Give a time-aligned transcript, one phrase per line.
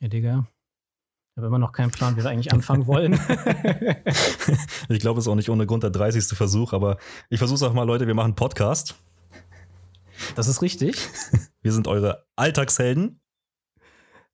[0.00, 0.46] Ja, Digga.
[1.32, 3.12] Ich habe immer noch keinen Plan, wie wir eigentlich anfangen wollen.
[4.88, 6.36] ich glaube, es ist auch nicht ohne Grund der 30.
[6.36, 6.96] Versuch, aber
[7.28, 8.96] ich versuche es auch mal, Leute, wir machen Podcast.
[10.34, 10.96] Das ist richtig.
[11.62, 13.20] Wir sind eure Alltagshelden.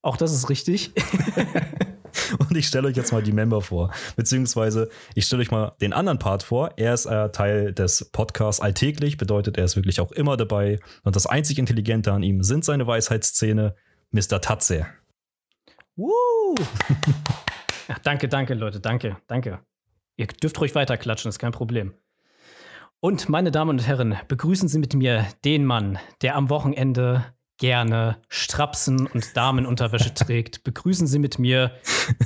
[0.02, 0.92] Auch das ist richtig.
[2.39, 3.93] Und ich stelle euch jetzt mal die Member vor.
[4.14, 6.71] Beziehungsweise ich stelle euch mal den anderen Part vor.
[6.77, 10.79] Er ist äh, Teil des Podcasts alltäglich, bedeutet, er ist wirklich auch immer dabei.
[11.03, 13.75] Und das einzig Intelligente an ihm sind seine Weisheitsszene,
[14.12, 14.41] Mr.
[14.41, 14.87] Tatze.
[15.96, 16.54] Woo!
[17.88, 19.60] ja, danke, danke, Leute, danke, danke.
[20.16, 21.95] Ihr dürft ruhig weiterklatschen, ist kein Problem.
[23.00, 27.24] Und meine Damen und Herren, begrüßen Sie mit mir den Mann, der am Wochenende
[27.56, 30.64] gerne Strapsen und Damenunterwäsche trägt.
[30.64, 31.73] Begrüßen Sie mit mir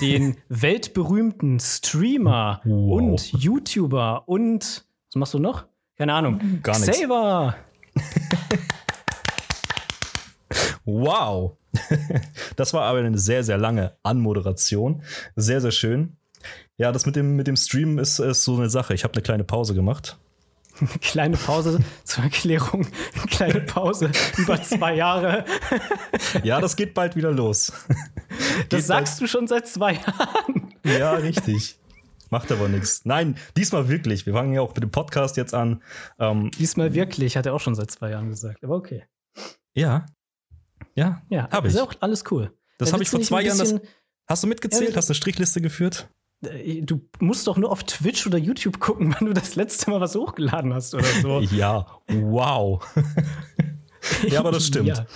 [0.00, 2.98] den weltberühmten Streamer wow.
[2.98, 5.66] und YouTuber und was machst du noch?
[5.97, 6.61] Keine Ahnung.
[6.62, 6.98] Gar nichts.
[6.98, 7.55] Saver.
[10.84, 11.56] wow.
[12.56, 15.02] das war aber eine sehr, sehr lange Anmoderation.
[15.37, 16.16] Sehr, sehr schön.
[16.77, 18.95] Ja, das mit dem, mit dem Streamen ist, ist so eine Sache.
[18.95, 20.19] Ich habe eine kleine Pause gemacht.
[20.80, 22.86] Eine kleine Pause zur Erklärung.
[23.14, 25.45] Eine kleine Pause über zwei Jahre.
[26.42, 27.73] ja, das geht bald wieder los.
[28.70, 29.23] Das sagst bald.
[29.23, 30.75] du schon seit zwei Jahren.
[30.84, 31.77] Ja, richtig.
[32.30, 33.05] Macht aber nichts.
[33.05, 34.25] Nein, diesmal wirklich.
[34.25, 35.83] Wir fangen ja auch mit dem Podcast jetzt an.
[36.19, 38.62] Ähm, diesmal wirklich, hat er auch schon seit zwei Jahren gesagt.
[38.64, 39.05] Aber okay.
[39.75, 40.06] Ja,
[41.01, 41.75] ja, ja habe ich.
[41.75, 42.53] Ist auch alles cool.
[42.79, 43.59] Das habe ich vor zwei Jahren.
[43.59, 43.75] Das,
[44.27, 44.91] hast du mitgezählt?
[44.91, 46.09] Ja, hast du eine Strichliste geführt?
[46.45, 50.01] Äh, du musst doch nur auf Twitch oder YouTube gucken, wann du das letzte Mal
[50.01, 51.41] was hochgeladen hast oder so.
[51.55, 52.84] ja, wow.
[54.29, 54.89] ja, aber das stimmt.
[54.89, 55.07] Ja.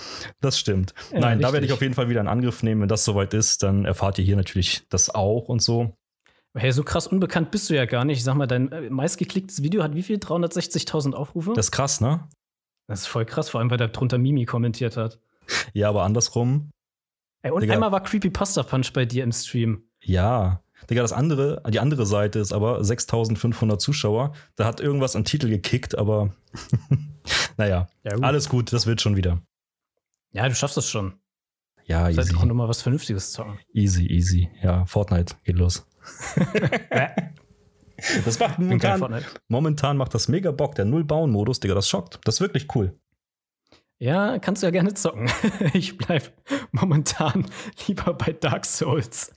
[0.41, 0.93] Das stimmt.
[1.11, 1.47] Ja, Nein, richtig.
[1.47, 2.81] da werde ich auf jeden Fall wieder einen Angriff nehmen.
[2.81, 5.95] Wenn das soweit ist, dann erfahrt ihr hier natürlich das auch und so.
[6.57, 8.19] Hey, so krass unbekannt bist du ja gar nicht.
[8.19, 10.17] Ich sag mal, dein äh, meistgeklicktes Video hat wie viel?
[10.17, 11.53] 360.000 Aufrufe?
[11.53, 12.27] Das ist krass, ne?
[12.87, 15.19] Das ist voll krass, vor allem, weil da drunter Mimi kommentiert hat.
[15.73, 16.71] Ja, aber andersrum.
[17.41, 17.73] Ey, und Digga.
[17.73, 19.83] einmal war Creepypasta Punch bei dir im Stream.
[20.01, 20.61] Ja.
[20.89, 24.33] Digga, das andere, die andere Seite ist aber 6500 Zuschauer.
[24.55, 26.35] Da hat irgendwas an Titel gekickt, aber
[27.57, 28.23] naja, ja, gut.
[28.23, 29.41] alles gut, das wird schon wieder.
[30.31, 31.13] Ja, du schaffst das schon.
[31.85, 32.21] Ja, easy.
[32.21, 33.59] Vielleicht auch nochmal was Vernünftiges zocken.
[33.73, 34.49] Easy, easy.
[34.61, 35.87] Ja, Fortnite geht los.
[38.25, 40.75] das macht momentan, momentan macht das mega Bock.
[40.75, 42.19] Der Null-Bauen-Modus, Digga, das schockt.
[42.25, 42.99] Das ist wirklich cool.
[43.97, 45.29] Ja, kannst du ja gerne zocken.
[45.73, 46.33] Ich bleib
[46.71, 47.45] momentan
[47.87, 49.31] lieber bei Dark Souls.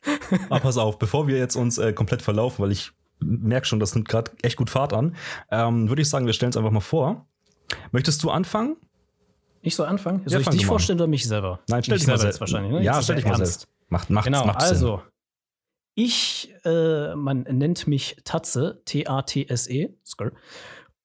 [0.46, 3.80] Aber ah, pass auf, bevor wir jetzt uns äh, komplett verlaufen, weil ich merke schon,
[3.80, 5.16] das nimmt gerade echt gut Fahrt an,
[5.50, 7.26] ähm, würde ich sagen, wir stellen es einfach mal vor.
[7.92, 8.76] Möchtest du anfangen?
[9.62, 10.22] Ich soll anfangen?
[10.24, 11.60] Soll ja, ich dich vorstellen oder mich selber?
[11.68, 12.40] Nein, stell dich mal selbst.
[12.40, 12.82] Wahrscheinlich, ne?
[12.82, 13.68] Ja, stell dich mal selbst.
[13.88, 15.02] Macht, macht, genau, macht also.
[15.94, 19.88] Ich, äh, man nennt mich Tatze, T-A-T-S-E,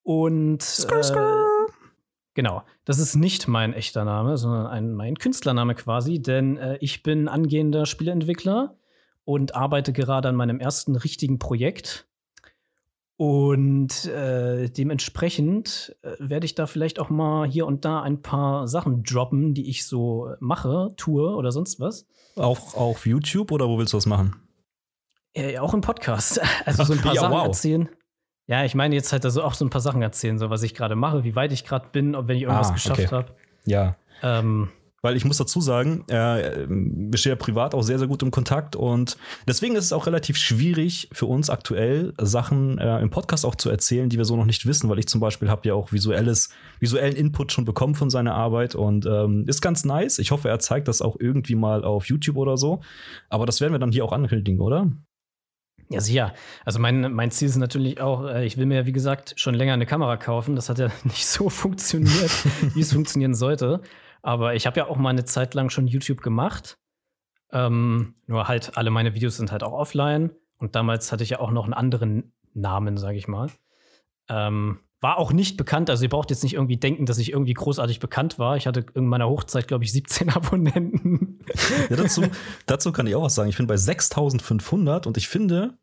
[0.03, 1.18] Und skr, skr.
[1.18, 1.53] Äh,
[2.35, 7.03] Genau, das ist nicht mein echter Name, sondern ein, mein Künstlername quasi, denn äh, ich
[7.03, 8.75] bin angehender Spieleentwickler
[9.23, 12.07] und arbeite gerade an meinem ersten richtigen Projekt.
[13.16, 18.67] Und äh, dementsprechend äh, werde ich da vielleicht auch mal hier und da ein paar
[18.67, 22.07] Sachen droppen, die ich so mache, tue oder sonst was.
[22.35, 24.35] Auch auf YouTube oder wo willst du das machen?
[25.33, 26.41] Äh, auch im Podcast.
[26.66, 27.45] Also so ein paar ja, Sachen wow.
[27.45, 27.89] erzählen.
[28.47, 30.73] Ja, ich meine jetzt halt also auch so ein paar Sachen erzählen, so was ich
[30.73, 33.15] gerade mache, wie weit ich gerade bin, ob wenn ich irgendwas ah, geschafft okay.
[33.15, 33.35] habe.
[33.65, 33.95] Ja.
[34.21, 34.69] Ähm,
[35.03, 38.31] weil ich muss dazu sagen, äh, wir stehen ja privat auch sehr, sehr gut im
[38.31, 43.45] Kontakt und deswegen ist es auch relativ schwierig für uns aktuell, Sachen äh, im Podcast
[43.45, 45.73] auch zu erzählen, die wir so noch nicht wissen, weil ich zum Beispiel habe ja
[45.73, 46.49] auch visuelles,
[46.79, 50.19] visuellen Input schon bekommen von seiner Arbeit und ähm, ist ganz nice.
[50.19, 52.79] Ich hoffe, er zeigt das auch irgendwie mal auf YouTube oder so.
[53.29, 54.89] Aber das werden wir dann hier auch ankündigen, oder?
[55.93, 56.33] Ja, sicher.
[56.65, 59.73] Also mein, mein Ziel ist natürlich auch, äh, ich will mir, wie gesagt, schon länger
[59.73, 60.55] eine Kamera kaufen.
[60.55, 62.31] Das hat ja nicht so funktioniert,
[62.73, 63.81] wie es funktionieren sollte.
[64.23, 66.79] Aber ich habe ja auch mal eine Zeit lang schon YouTube gemacht.
[67.51, 70.31] Ähm, nur halt, alle meine Videos sind halt auch offline.
[70.57, 73.51] Und damals hatte ich ja auch noch einen anderen Namen, sage ich mal.
[74.29, 77.53] Ähm, war auch nicht bekannt, also ihr braucht jetzt nicht irgendwie denken, dass ich irgendwie
[77.53, 78.55] großartig bekannt war.
[78.55, 81.39] Ich hatte in meiner Hochzeit, glaube ich, 17 Abonnenten.
[81.89, 82.23] Ja, dazu,
[82.65, 83.49] dazu kann ich auch was sagen.
[83.49, 85.78] Ich bin bei 6500 und ich finde,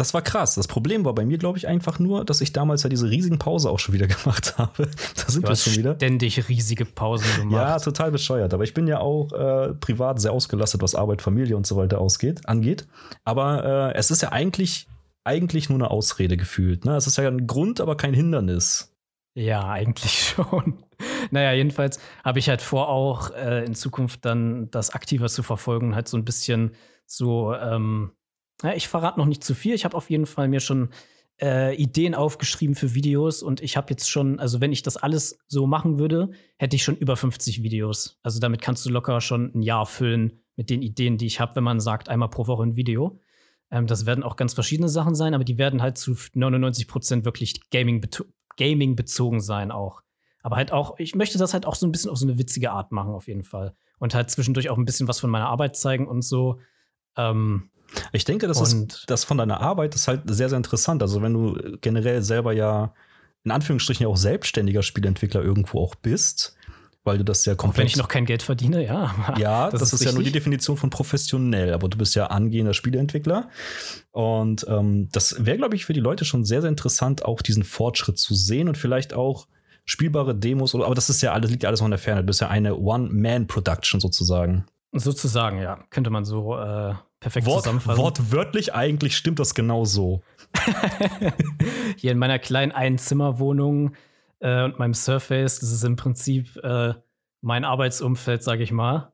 [0.00, 0.54] das war krass.
[0.54, 3.38] Das Problem war bei mir, glaube ich, einfach nur, dass ich damals ja diese riesigen
[3.38, 4.88] Pause auch schon wieder gemacht habe.
[5.14, 5.94] Da sind wir schon wieder.
[5.96, 7.68] Ständig riesige Pausen gemacht.
[7.68, 8.54] Ja, total bescheuert.
[8.54, 12.00] Aber ich bin ja auch äh, privat sehr ausgelastet, was Arbeit, Familie und so weiter
[12.00, 12.86] ausgeht, angeht.
[13.24, 14.88] Aber äh, es ist ja eigentlich,
[15.22, 16.86] eigentlich nur eine Ausrede gefühlt.
[16.86, 16.96] Ne?
[16.96, 18.96] Es ist ja ein Grund, aber kein Hindernis.
[19.34, 20.82] Ja, eigentlich schon.
[21.30, 25.94] naja, jedenfalls habe ich halt vor, auch äh, in Zukunft dann das aktiver zu verfolgen,
[25.94, 26.72] halt so ein bisschen
[27.04, 28.12] so ähm,
[28.62, 29.74] ja, ich verrate noch nicht zu viel.
[29.74, 30.90] Ich habe auf jeden Fall mir schon
[31.40, 35.38] äh, Ideen aufgeschrieben für Videos und ich habe jetzt schon, also wenn ich das alles
[35.48, 38.18] so machen würde, hätte ich schon über 50 Videos.
[38.22, 41.56] Also damit kannst du locker schon ein Jahr füllen mit den Ideen, die ich habe,
[41.56, 43.18] wenn man sagt, einmal pro Woche ein Video.
[43.70, 47.24] Ähm, das werden auch ganz verschiedene Sachen sein, aber die werden halt zu 99 Prozent
[47.24, 48.06] wirklich Gaming,
[48.56, 50.02] Gaming bezogen sein auch.
[50.42, 52.72] Aber halt auch, ich möchte das halt auch so ein bisschen auf so eine witzige
[52.72, 53.74] Art machen, auf jeden Fall.
[53.98, 56.60] Und halt zwischendurch auch ein bisschen was von meiner Arbeit zeigen und so.
[57.16, 57.70] Ähm,
[58.12, 61.02] ich denke, das ist das von deiner Arbeit ist halt sehr, sehr interessant.
[61.02, 62.94] Also, wenn du generell selber ja
[63.44, 66.56] in Anführungsstrichen auch selbstständiger Spieleentwickler irgendwo auch bist,
[67.04, 67.74] weil du das ja komplett.
[67.74, 69.34] Auch wenn ich noch kein Geld verdiene, ja.
[69.38, 72.26] Ja, das, das ist, ist ja nur die Definition von professionell, aber du bist ja
[72.26, 73.48] angehender Spieleentwickler.
[74.10, 77.64] Und ähm, das wäre, glaube ich, für die Leute schon sehr, sehr interessant, auch diesen
[77.64, 79.46] Fortschritt zu sehen und vielleicht auch
[79.86, 82.20] spielbare Demos oder, aber das ist ja alles, liegt ja alles noch in der Ferne.
[82.20, 84.66] Du bist ja eine One-Man-Production sozusagen.
[84.92, 85.82] Sozusagen, ja.
[85.90, 87.86] Könnte man so äh, perfekt Wort.
[87.86, 90.22] Wortwörtlich eigentlich stimmt das genau so.
[91.96, 93.94] Hier in meiner kleinen Einzimmerwohnung
[94.40, 96.94] äh, und meinem Surface, das ist im Prinzip äh,
[97.40, 99.12] mein Arbeitsumfeld, sage ich mal.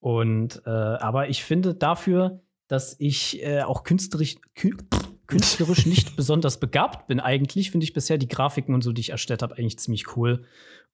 [0.00, 4.76] Und äh, aber ich finde dafür, dass ich äh, auch künstlerisch, kü
[5.26, 9.10] künstlerisch nicht besonders begabt bin, eigentlich finde ich bisher die Grafiken und so, die ich
[9.10, 10.44] erstellt habe, eigentlich ziemlich cool.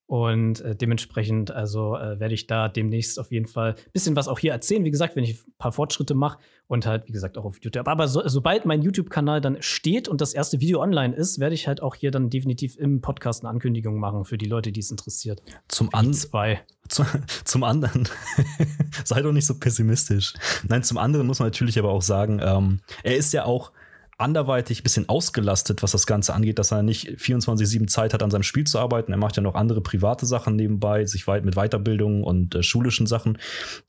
[0.07, 4.29] Und äh, dementsprechend, also äh, werde ich da demnächst auf jeden Fall ein bisschen was
[4.29, 4.85] auch hier erzählen.
[4.85, 6.39] Wie gesagt, wenn ich ein paar Fortschritte mache
[6.69, 7.89] und halt, wie gesagt, auch auf YouTube.
[7.89, 11.67] Aber so, sobald mein YouTube-Kanal dann steht und das erste Video online ist, werde ich
[11.67, 14.93] halt auch hier dann definitiv im Podcast eine Ankündigung machen für die Leute, die es
[14.93, 15.43] interessiert.
[15.67, 16.15] Zum anderen.
[16.15, 16.61] Zwei.
[16.89, 17.05] Zu,
[17.45, 18.09] zum anderen,
[19.05, 20.35] sei doch nicht so pessimistisch.
[20.69, 23.73] Nein, zum anderen muss man natürlich aber auch sagen, ähm, er ist ja auch
[24.19, 28.31] anderweitig ein bisschen ausgelastet, was das Ganze angeht, dass er nicht 24-7 Zeit hat, an
[28.31, 29.13] seinem Spiel zu arbeiten.
[29.13, 33.07] Er macht ja noch andere private Sachen nebenbei, sich weit mit Weiterbildung und äh, schulischen
[33.07, 33.39] Sachen,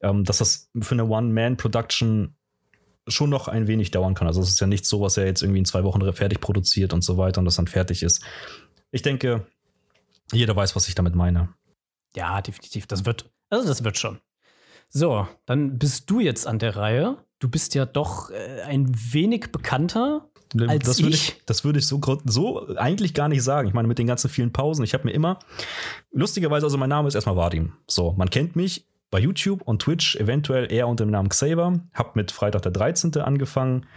[0.01, 2.35] ähm, dass das für eine One-Man-Production
[3.07, 4.27] schon noch ein wenig dauern kann.
[4.27, 6.93] Also es ist ja nicht so, was er jetzt irgendwie in zwei Wochen fertig produziert
[6.93, 8.21] und so weiter und das dann fertig ist.
[8.91, 9.47] Ich denke,
[10.33, 11.53] jeder weiß, was ich damit meine.
[12.15, 12.85] Ja, definitiv.
[12.87, 14.19] Das wird, also das wird schon.
[14.89, 19.51] So, dann bist du jetzt an der Reihe du bist ja doch äh, ein wenig
[19.51, 20.29] bekannter
[20.67, 21.29] als das würde ich.
[21.29, 21.45] ich.
[21.45, 23.67] Das würde ich so, so eigentlich gar nicht sagen.
[23.67, 25.39] Ich meine, mit den ganzen vielen Pausen, ich habe mir immer,
[26.11, 27.73] lustigerweise, also mein Name ist erstmal Vadim.
[27.85, 31.81] So, man kennt mich bei YouTube und Twitch eventuell eher unter dem Namen Xaver.
[31.93, 33.17] Hab mit Freitag der 13.
[33.17, 33.87] angefangen,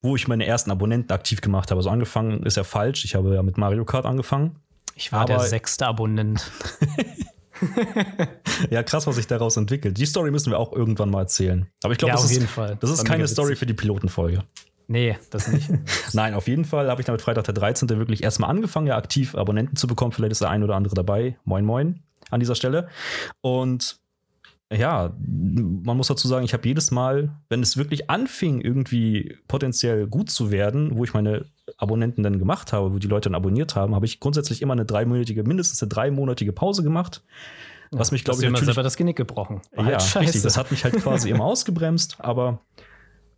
[0.00, 1.80] wo ich meine ersten Abonnenten aktiv gemacht habe.
[1.80, 3.04] Also angefangen ist ja falsch.
[3.04, 4.60] Ich habe ja mit Mario Kart angefangen.
[4.94, 6.52] Ich war Aber der sechste Abonnent.
[8.70, 9.98] ja, krass, was sich daraus entwickelt.
[9.98, 11.66] Die Story müssen wir auch irgendwann mal erzählen.
[11.82, 14.44] Aber ich glaube, ja, das, ist, das ist keine Story für die Pilotenfolge.
[14.88, 15.70] Nee, das nicht.
[16.14, 17.88] Nein, auf jeden Fall habe ich damit Freitag der 13.
[17.90, 20.10] wirklich erstmal angefangen, ja aktiv Abonnenten zu bekommen.
[20.10, 21.38] Vielleicht ist der ein oder andere dabei.
[21.44, 22.88] Moin, moin an dieser Stelle.
[23.40, 24.00] Und
[24.72, 30.06] ja, man muss dazu sagen, ich habe jedes Mal, wenn es wirklich anfing, irgendwie potenziell
[30.06, 31.46] gut zu werden, wo ich meine
[31.76, 34.84] Abonnenten dann gemacht habe, wo die Leute dann abonniert haben, habe ich grundsätzlich immer eine
[34.84, 37.22] dreimonatige, mindestens eine dreimonatige Pause gemacht.
[37.92, 39.62] Was mich, glaube ich, natürlich selber das Genick gebrochen.
[39.74, 40.42] War ja, halt richtig.
[40.42, 42.60] Das hat mich halt quasi immer ausgebremst, aber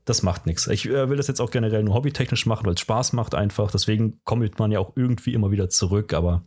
[0.05, 0.67] das macht nichts.
[0.67, 3.71] Ich äh, will das jetzt auch generell nur hobbytechnisch machen, weil es Spaß macht einfach.
[3.71, 6.43] Deswegen kommt man ja auch irgendwie immer wieder zurück, aber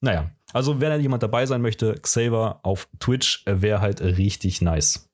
[0.00, 4.62] naja, also wenn da jemand dabei sein möchte, Xaver auf Twitch äh, wäre halt richtig
[4.62, 5.07] nice.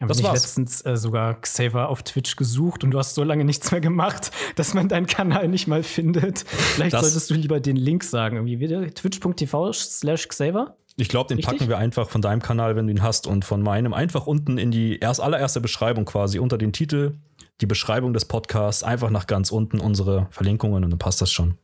[0.00, 0.42] Ja, das ich war's.
[0.42, 4.30] letztens äh, sogar Xaver auf Twitch gesucht und du hast so lange nichts mehr gemacht,
[4.56, 6.40] dass man deinen Kanal nicht mal findet.
[6.40, 8.36] Vielleicht das solltest du lieber den Link sagen.
[8.36, 10.76] Irgendwie wieder twitch.tv slash Xaver.
[10.96, 11.58] Ich glaube, den Richtig?
[11.58, 14.58] packen wir einfach von deinem Kanal, wenn du ihn hast, und von meinem einfach unten
[14.58, 17.16] in die erst allererste Beschreibung quasi unter den Titel,
[17.60, 21.58] die Beschreibung des Podcasts, einfach nach ganz unten unsere Verlinkungen und dann passt das schon.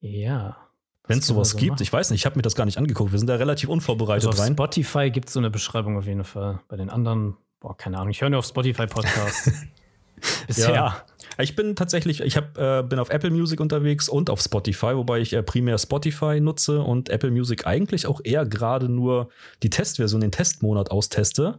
[0.00, 0.67] Ja.
[1.08, 1.82] Wenn es sowas so gibt, machen.
[1.82, 3.12] ich weiß nicht, ich habe mir das gar nicht angeguckt.
[3.12, 4.52] Wir sind da relativ unvorbereitet also auf rein.
[4.52, 6.60] Spotify gibt es so eine Beschreibung auf jeden Fall.
[6.68, 9.50] Bei den anderen, boah, keine Ahnung, ich höre nur auf Spotify Podcasts.
[10.46, 10.74] Bisher.
[10.74, 11.04] Ja.
[11.40, 15.20] Ich bin tatsächlich, ich hab, äh, bin auf Apple Music unterwegs und auf Spotify, wobei
[15.20, 19.28] ich äh, primär Spotify nutze und Apple Music eigentlich auch eher gerade nur
[19.62, 21.58] die Testversion, den Testmonat austeste.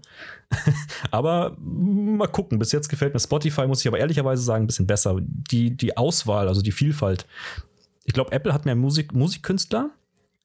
[1.11, 2.59] aber mal gucken.
[2.59, 5.15] Bis jetzt gefällt mir Spotify, muss ich aber ehrlicherweise sagen, ein bisschen besser.
[5.21, 7.25] Die, die Auswahl, also die Vielfalt,
[8.09, 9.91] ich glaube, Apple hat mehr Musik, Musikkünstler,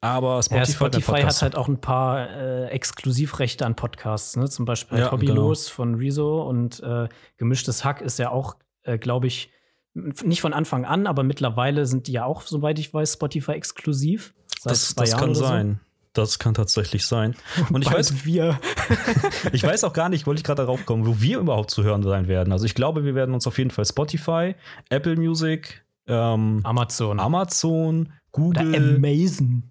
[0.02, 4.50] aber Spotify, ja, Spotify hat, halt auch ein paar äh, Exklusivrechte an Podcasts, ne?
[4.50, 5.74] Zum Beispiel ja, Hobbylos genau.
[5.74, 9.50] von Rezo und äh, Gemischtes Hack ist ja auch, äh, glaube ich,
[9.94, 14.34] nicht von Anfang an, aber mittlerweile sind die ja auch, soweit ich weiß, Spotify exklusiv.
[14.62, 15.80] das, das kann sein.
[15.80, 15.90] So.
[16.12, 17.34] Das kann tatsächlich sein.
[17.72, 18.60] Und ich weiß, wir.
[19.52, 22.02] ich weiß auch gar nicht, wollte ich gerade darauf kommen, wo wir überhaupt zu hören
[22.02, 22.52] sein werden.
[22.52, 24.54] Also ich glaube, wir werden uns auf jeden Fall Spotify,
[24.90, 27.20] Apple Music, ähm, Amazon.
[27.20, 28.68] Amazon, Google.
[28.68, 29.62] Oder Amazon.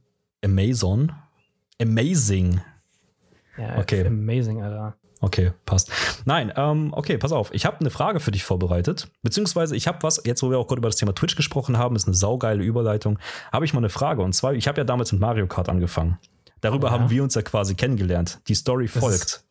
[0.43, 1.11] Amazon.
[1.81, 2.61] Amazing.
[3.57, 4.05] Ja, okay.
[4.05, 4.95] Amazing, Alter.
[5.23, 5.89] Okay, passt.
[6.25, 7.53] Nein, ähm, okay, pass auf.
[7.53, 9.09] Ich habe eine Frage für dich vorbereitet.
[9.21, 11.95] Beziehungsweise ich habe was, jetzt wo wir auch gerade über das Thema Twitch gesprochen haben,
[11.95, 13.17] ist eine saugeile Überleitung,
[13.51, 14.21] habe ich mal eine Frage.
[14.21, 16.19] Und zwar, ich habe ja damals mit Mario Kart angefangen.
[16.59, 16.93] Darüber ja.
[16.93, 18.39] haben wir uns ja quasi kennengelernt.
[18.49, 19.43] Die Story das folgt.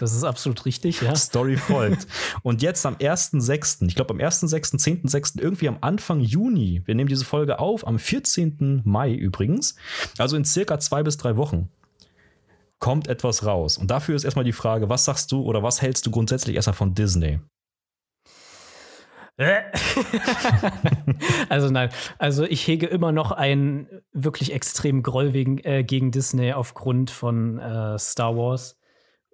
[0.00, 1.14] Das ist absolut richtig, ja.
[1.16, 2.06] Story folgt.
[2.42, 7.08] Und jetzt am 1.6., ich glaube am 1.6., 10.6., irgendwie am Anfang Juni, wir nehmen
[7.08, 8.82] diese Folge auf, am 14.
[8.84, 9.76] Mai übrigens,
[10.18, 11.68] also in circa zwei bis drei Wochen,
[12.78, 13.78] kommt etwas raus.
[13.78, 16.74] Und dafür ist erstmal die Frage, was sagst du oder was hältst du grundsätzlich erstmal
[16.74, 17.40] von Disney?
[21.48, 26.52] also nein, also ich hege immer noch einen wirklich extremen Groll wegen, äh, gegen Disney
[26.52, 28.78] aufgrund von äh, Star Wars,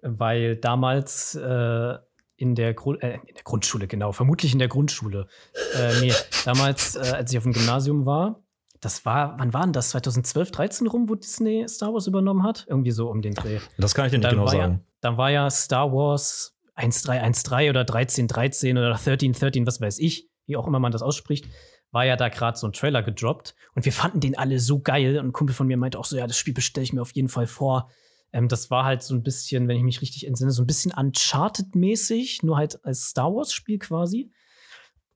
[0.01, 1.97] weil damals äh,
[2.35, 5.27] in, der äh, in der Grundschule, genau, vermutlich in der Grundschule,
[5.75, 6.13] äh, nee,
[6.45, 8.43] damals, äh, als ich auf dem Gymnasium war,
[8.79, 9.89] das war, wann war denn das?
[9.91, 12.65] 2012, 13 rum, wo Disney Star Wars übernommen hat?
[12.67, 13.59] Irgendwie so um den Dreh.
[13.77, 14.73] Das kann ich dir nicht genau sagen.
[14.73, 20.57] Ja, dann war ja Star Wars 1313 oder 1313 oder 1313, was weiß ich, wie
[20.57, 21.45] auch immer man das ausspricht,
[21.91, 23.55] war ja da gerade so ein Trailer gedroppt.
[23.75, 25.19] Und wir fanden den alle so geil.
[25.19, 27.11] Und ein Kumpel von mir meinte auch so, ja, das Spiel bestelle ich mir auf
[27.11, 27.89] jeden Fall vor.
[28.33, 30.91] Ähm, das war halt so ein bisschen, wenn ich mich richtig entsinne, so ein bisschen
[30.91, 34.31] Uncharted-mäßig, nur halt als Star Wars-Spiel quasi.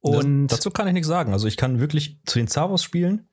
[0.02, 1.34] Und das, dazu kann ich nichts sagen.
[1.34, 3.28] Also ich kann wirklich zu den Star Wars-Spielen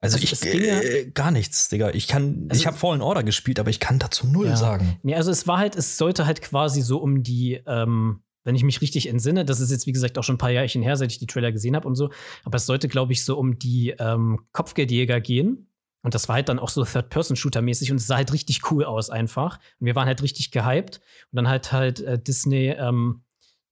[0.00, 1.90] also, also ich äh, gar nichts, Digga.
[1.90, 4.56] Ich kann, also, ich habe Fallen Order gespielt, aber ich kann dazu null ja.
[4.56, 4.96] sagen.
[5.02, 8.62] Nee, also es war halt, es sollte halt quasi so um die, ähm, wenn ich
[8.62, 11.10] mich richtig entsinne, das ist jetzt wie gesagt auch schon ein paar Jahre her, seit
[11.10, 12.10] ich die Trailer gesehen habe und so,
[12.44, 15.67] aber es sollte, glaube ich, so um die ähm, Kopfgeldjäger gehen.
[16.02, 19.10] Und das war halt dann auch so Third-Person-Shooter-mäßig und es sah halt richtig cool aus
[19.10, 19.58] einfach.
[19.80, 21.00] Und wir waren halt richtig gehypt.
[21.32, 23.24] Und dann halt halt äh, Disney ähm,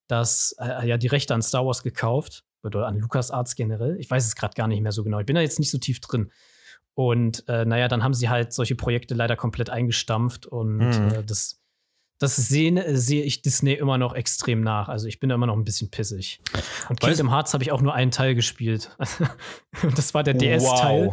[0.08, 3.96] das, äh, ja, die Rechte an Star Wars gekauft oder an LucasArts generell.
[3.98, 5.20] Ich weiß es gerade gar nicht mehr so genau.
[5.20, 6.30] Ich bin da jetzt nicht so tief drin.
[6.94, 11.08] Und äh, naja, dann haben sie halt solche Projekte leider komplett eingestampft und mhm.
[11.12, 11.60] äh, das,
[12.18, 14.88] das sehe seh ich Disney immer noch extrem nach.
[14.88, 16.40] Also ich bin da immer noch ein bisschen pissig.
[16.88, 18.96] Und Kingdom Hearts habe ich auch nur einen Teil gespielt.
[19.94, 21.12] das war der DS-Teil.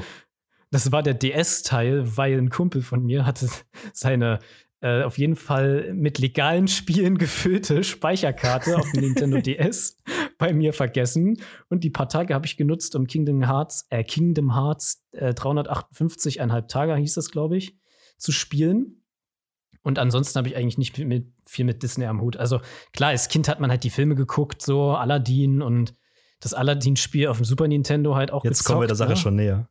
[0.74, 3.48] Das war der DS-Teil, weil ein Kumpel von mir hatte
[3.94, 4.40] seine
[4.82, 10.00] äh, auf jeden Fall mit legalen Spielen gefüllte Speicherkarte auf dem Nintendo DS
[10.40, 11.40] bei mir vergessen.
[11.70, 16.68] Und die paar Tage habe ich genutzt, um Kingdom Hearts, äh, Kingdom Hearts äh, 358,5
[16.68, 17.78] Tage hieß das, glaube ich,
[18.18, 19.04] zu spielen.
[19.84, 22.36] Und ansonsten habe ich eigentlich nicht mit, viel mit Disney am Hut.
[22.36, 22.62] Also
[22.94, 25.94] klar, als Kind hat man halt die Filme geguckt, so Aladdin und
[26.40, 29.18] das Aladdin-Spiel auf dem Super Nintendo halt auch Jetzt gezockt, kommen wir der Sache ne?
[29.18, 29.70] schon näher.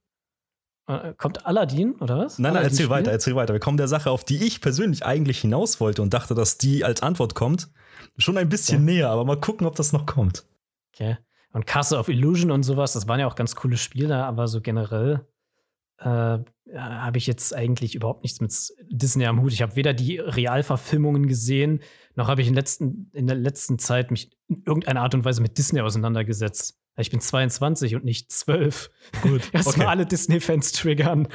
[0.87, 2.39] Äh, kommt Aladdin, oder was?
[2.39, 3.53] Nein, nein, erzähl weiter, erzähl weiter.
[3.53, 6.85] Wir kommen der Sache, auf die ich persönlich eigentlich hinaus wollte und dachte, dass die
[6.85, 7.69] als Antwort kommt.
[8.19, 8.95] Schon ein bisschen ja.
[8.95, 10.45] näher, aber mal gucken, ob das noch kommt.
[10.93, 11.17] Okay.
[11.53, 14.61] Und Castle of Illusion und sowas, das waren ja auch ganz coole Spiele, aber so
[14.61, 15.27] generell
[15.99, 16.39] äh,
[16.75, 18.53] habe ich jetzt eigentlich überhaupt nichts mit
[18.91, 19.53] Disney am Hut.
[19.53, 21.83] Ich habe weder die Realverfilmungen gesehen,
[22.15, 25.43] noch habe ich in, letzten, in der letzten Zeit mich in irgendeiner Art und Weise
[25.43, 26.82] mit Disney auseinandergesetzt.
[26.99, 28.91] Ich bin 22 und nicht 12.
[29.23, 29.43] Gut.
[29.53, 29.85] Erstmal okay.
[29.87, 31.27] alle Disney-Fans triggern.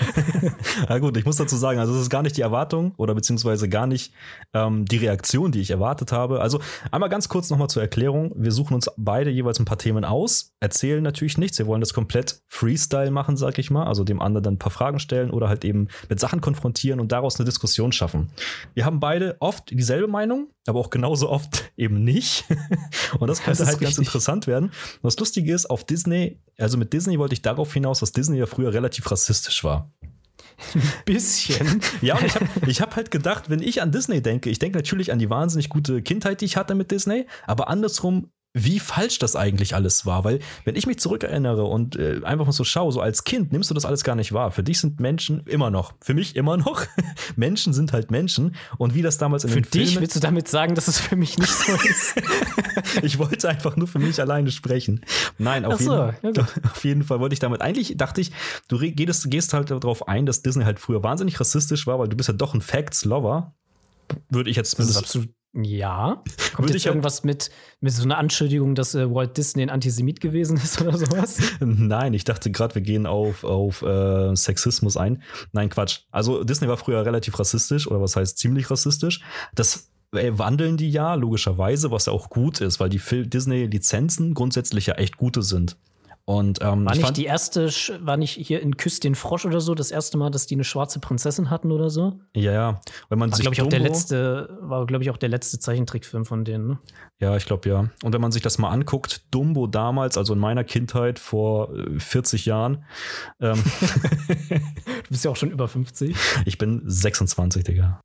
[0.89, 3.67] ja, gut, ich muss dazu sagen, also es ist gar nicht die Erwartung oder beziehungsweise
[3.67, 4.13] gar nicht
[4.53, 6.41] ähm, die Reaktion, die ich erwartet habe.
[6.41, 6.61] Also
[6.91, 8.33] einmal ganz kurz nochmal zur Erklärung.
[8.35, 11.57] Wir suchen uns beide jeweils ein paar Themen aus, erzählen natürlich nichts.
[11.57, 13.87] Wir wollen das komplett Freestyle machen, sag ich mal.
[13.87, 17.11] Also dem anderen dann ein paar Fragen stellen oder halt eben mit Sachen konfrontieren und
[17.11, 18.29] daraus eine Diskussion schaffen.
[18.75, 22.45] Wir haben beide oft dieselbe Meinung, aber auch genauso oft eben nicht.
[23.19, 23.97] und das könnte das halt richtig.
[23.97, 24.65] ganz interessant werden.
[24.65, 28.37] Und das Lustige ist, auf Disney, also mit Disney wollte ich darauf hinaus, dass Disney
[28.37, 29.91] ja früher relativ rassistisch war.
[30.73, 31.81] Ein bisschen.
[32.01, 34.77] ja, und ich habe ich hab halt gedacht, wenn ich an Disney denke, ich denke
[34.77, 38.31] natürlich an die wahnsinnig gute Kindheit, die ich hatte mit Disney, aber andersrum
[38.65, 40.23] wie falsch das eigentlich alles war.
[40.23, 43.69] Weil, wenn ich mich zurückerinnere und äh, einfach mal so schaue, so als Kind nimmst
[43.69, 44.51] du das alles gar nicht wahr.
[44.51, 46.85] Für dich sind Menschen immer noch, für mich immer noch,
[47.35, 48.55] Menschen sind halt Menschen.
[48.77, 49.85] Und wie das damals in für den Filmen.
[49.87, 52.15] Für dich willst du damit sagen, dass es für mich nicht so ist?
[53.03, 55.01] ich wollte einfach nur für mich alleine sprechen.
[55.37, 57.61] Nein, auf, so, jeden, ja auf jeden Fall wollte ich damit.
[57.61, 58.31] Eigentlich dachte ich,
[58.67, 62.17] du gehst, gehst halt darauf ein, dass Disney halt früher wahnsinnig rassistisch war, weil du
[62.17, 63.53] bist ja doch ein Facts-Lover.
[64.29, 65.01] Würde ich jetzt zumindest.
[65.01, 66.23] Das ist absolut ja.
[66.55, 67.49] Kommt jetzt irgendwas mit,
[67.79, 71.39] mit so einer Anschuldigung, dass äh, Walt Disney ein Antisemit gewesen ist oder sowas?
[71.59, 75.23] Nein, ich dachte gerade, wir gehen auf, auf äh, Sexismus ein.
[75.51, 76.01] Nein, Quatsch.
[76.11, 79.21] Also Disney war früher relativ rassistisch oder was heißt ziemlich rassistisch.
[79.55, 84.87] Das äh, wandeln die ja, logischerweise, was ja auch gut ist, weil die Disney-Lizenzen grundsätzlich
[84.87, 85.77] ja echt gute sind.
[86.29, 87.69] Und, ähm, war nicht die erste,
[88.01, 90.65] war nicht hier in Küss den Frosch oder so, das erste Mal, dass die eine
[90.65, 92.19] schwarze Prinzessin hatten oder so?
[92.35, 92.81] Ja, ja.
[93.07, 95.57] Wenn man war, sich glaube ich, auch der letzte, war, glaube ich, auch der letzte
[95.57, 96.79] Zeichentrickfilm von denen, ne?
[97.21, 97.89] Ja, ich glaube ja.
[98.03, 102.45] Und wenn man sich das mal anguckt, Dumbo damals, also in meiner Kindheit vor 40
[102.45, 102.83] äh, Jahren.
[103.39, 103.63] Ähm,
[104.49, 106.13] du bist ja auch schon über 50.
[106.43, 108.01] Ich bin 26, Digga.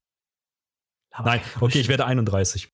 [1.10, 2.70] Aber Nein, okay, ich werde 31.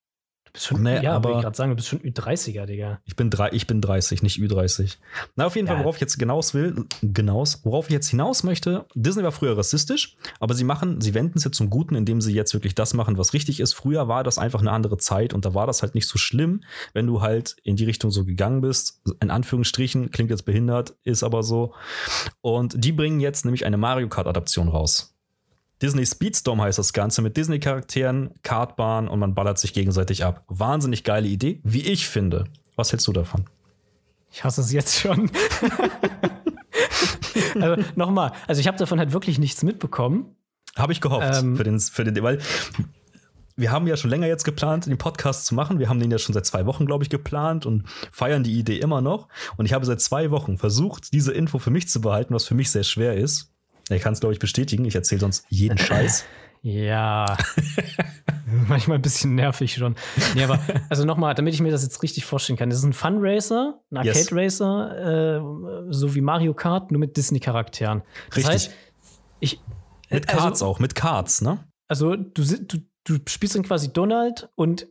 [0.57, 3.01] Schon, Nee, ja, aber- ich gerade sagen, du bist schon Ü30er, Digga.
[3.05, 4.97] Ich bin, drei, ich bin 30, nicht Ü30.
[5.37, 5.83] Na, auf jeden Fall, Ja.
[5.83, 6.85] worauf ich jetzt hinaus will,
[7.17, 11.39] hinaus, worauf ich jetzt hinaus möchte, Disney war früher rassistisch, aber sie machen, sie wenden
[11.39, 13.75] es jetzt zum Guten, indem sie jetzt wirklich das machen, was richtig ist.
[13.75, 16.63] Früher war das einfach eine andere Zeit und da war das halt nicht so schlimm,
[16.95, 19.01] wenn du halt in die Richtung so gegangen bist.
[19.21, 21.75] In Anführungsstrichen, klingt jetzt behindert, ist aber so.
[22.41, 25.15] Und die bringen jetzt nämlich eine Mario Kart-Adaption raus.
[25.81, 30.45] Disney Speedstorm heißt das Ganze mit Disney-Charakteren, Kartbahn und man ballert sich gegenseitig ab.
[30.49, 32.45] Wahnsinnig geile Idee, wie ich finde.
[32.77, 33.45] Was hältst du davon?
[34.33, 35.31] Ich hasse es jetzt schon.
[37.61, 40.37] also nochmal, also ich habe davon halt wirklich nichts mitbekommen.
[40.77, 41.57] Habe ich gehofft Ähm.
[41.57, 42.39] für, den, für den, weil
[43.57, 45.79] wir haben ja schon länger jetzt geplant, den Podcast zu machen.
[45.81, 48.79] Wir haben den ja schon seit zwei Wochen, glaube ich, geplant und feiern die Idee
[48.79, 49.29] immer noch.
[49.57, 52.55] Und ich habe seit zwei Wochen versucht, diese Info für mich zu behalten, was für
[52.55, 53.53] mich sehr schwer ist.
[53.91, 54.85] Er kann es, glaube ich, bestätigen.
[54.85, 56.25] Ich erzähle sonst jeden Scheiß.
[56.63, 57.37] Ja.
[58.69, 59.95] Manchmal ein bisschen nervig schon.
[60.35, 62.71] Nee, aber also nochmal, damit ich mir das jetzt richtig vorstellen kann.
[62.71, 64.17] Das ist ein Fun-Racer, ein Yes.
[64.17, 68.03] Arcade-Racer, äh, so wie Mario Kart, nur mit Disney-Charakteren.
[68.29, 68.55] Das Richtig.
[68.55, 68.71] heißt,
[69.41, 69.61] ich.
[70.11, 71.65] Mit Cards also, auch, mit Cards, ne?
[71.87, 74.89] Also du, du, du spielst dann quasi Donald und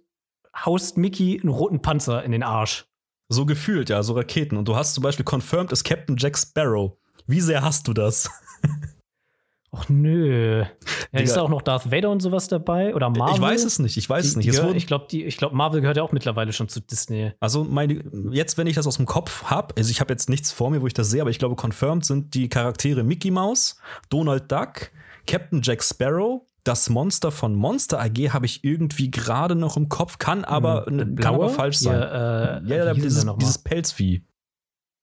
[0.66, 2.86] haust Mickey einen roten Panzer in den Arsch.
[3.30, 4.58] So gefühlt, ja, so Raketen.
[4.58, 6.94] Und du hast zum Beispiel confirmed as Captain Jack Sparrow.
[7.26, 8.30] Wie sehr hast du das?
[9.72, 10.64] Och nö.
[11.12, 12.96] Ja, ist da auch noch Darth Vader und sowas dabei?
[12.96, 13.36] Oder Marvel?
[13.36, 14.48] Ich weiß es nicht, ich weiß es Die- nicht.
[14.48, 17.34] Es gehört- wurden- ich glaube, glaub, Marvel gehört ja auch mittlerweile schon zu Disney.
[17.42, 20.52] Also meine, jetzt, wenn ich das aus dem Kopf habe, also ich habe jetzt nichts
[20.54, 23.78] vor mir, wo ich das sehe, aber ich glaube, confirmed sind die Charaktere Mickey Mouse,
[24.10, 24.90] Donald Duck,
[25.28, 30.18] Captain Jack Sparrow, das Monster von Monster AG habe ich irgendwie gerade noch im Kopf,
[30.18, 32.00] kann aber, Hm, kann aber falsch sein.
[32.00, 34.24] Ja, äh, Ja, dieses, dieses Pelzvieh.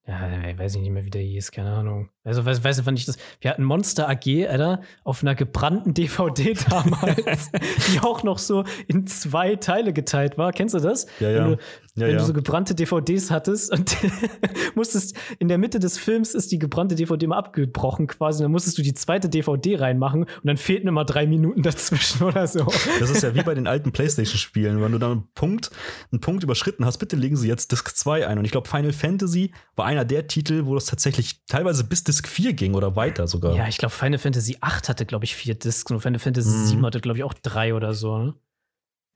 [0.07, 2.09] Ja, ich weiß ich nicht mehr, wie der hieß, keine Ahnung.
[2.25, 3.19] Also, weißt, weißt du, wann ich das.
[3.41, 7.51] Wir hatten Monster AG, Alter, auf einer gebrannten DVD damals,
[7.89, 10.53] die auch noch so in zwei Teile geteilt war.
[10.53, 11.07] Kennst du das?
[11.21, 11.45] Ja, ja.
[11.45, 11.59] Wenn, du,
[11.97, 12.19] Ja, wenn ja.
[12.19, 13.97] du so gebrannte DVDs hattest und
[14.75, 18.43] musstest in der Mitte des Films ist die gebrannte DVD mal abgebrochen quasi.
[18.43, 22.47] Dann musstest du die zweite DVD reinmachen und dann fehlten immer drei Minuten dazwischen oder
[22.47, 22.67] so.
[23.01, 24.81] Das ist ja wie bei den alten Playstation-Spielen.
[24.81, 25.71] Wenn du dann einen Punkt,
[26.11, 28.39] einen Punkt überschritten hast, bitte legen sie jetzt Disk 2 ein.
[28.39, 32.29] Und ich glaube, Final Fantasy war einer der Titel, wo das tatsächlich teilweise bis Disk
[32.29, 33.57] 4 ging oder weiter sogar.
[33.57, 36.67] Ja, ich glaube, Final Fantasy 8 hatte, glaube ich, vier Discs und Final Fantasy Mhm.
[36.67, 38.17] 7 hatte, glaube ich, auch drei oder so.
[38.19, 38.35] Ne?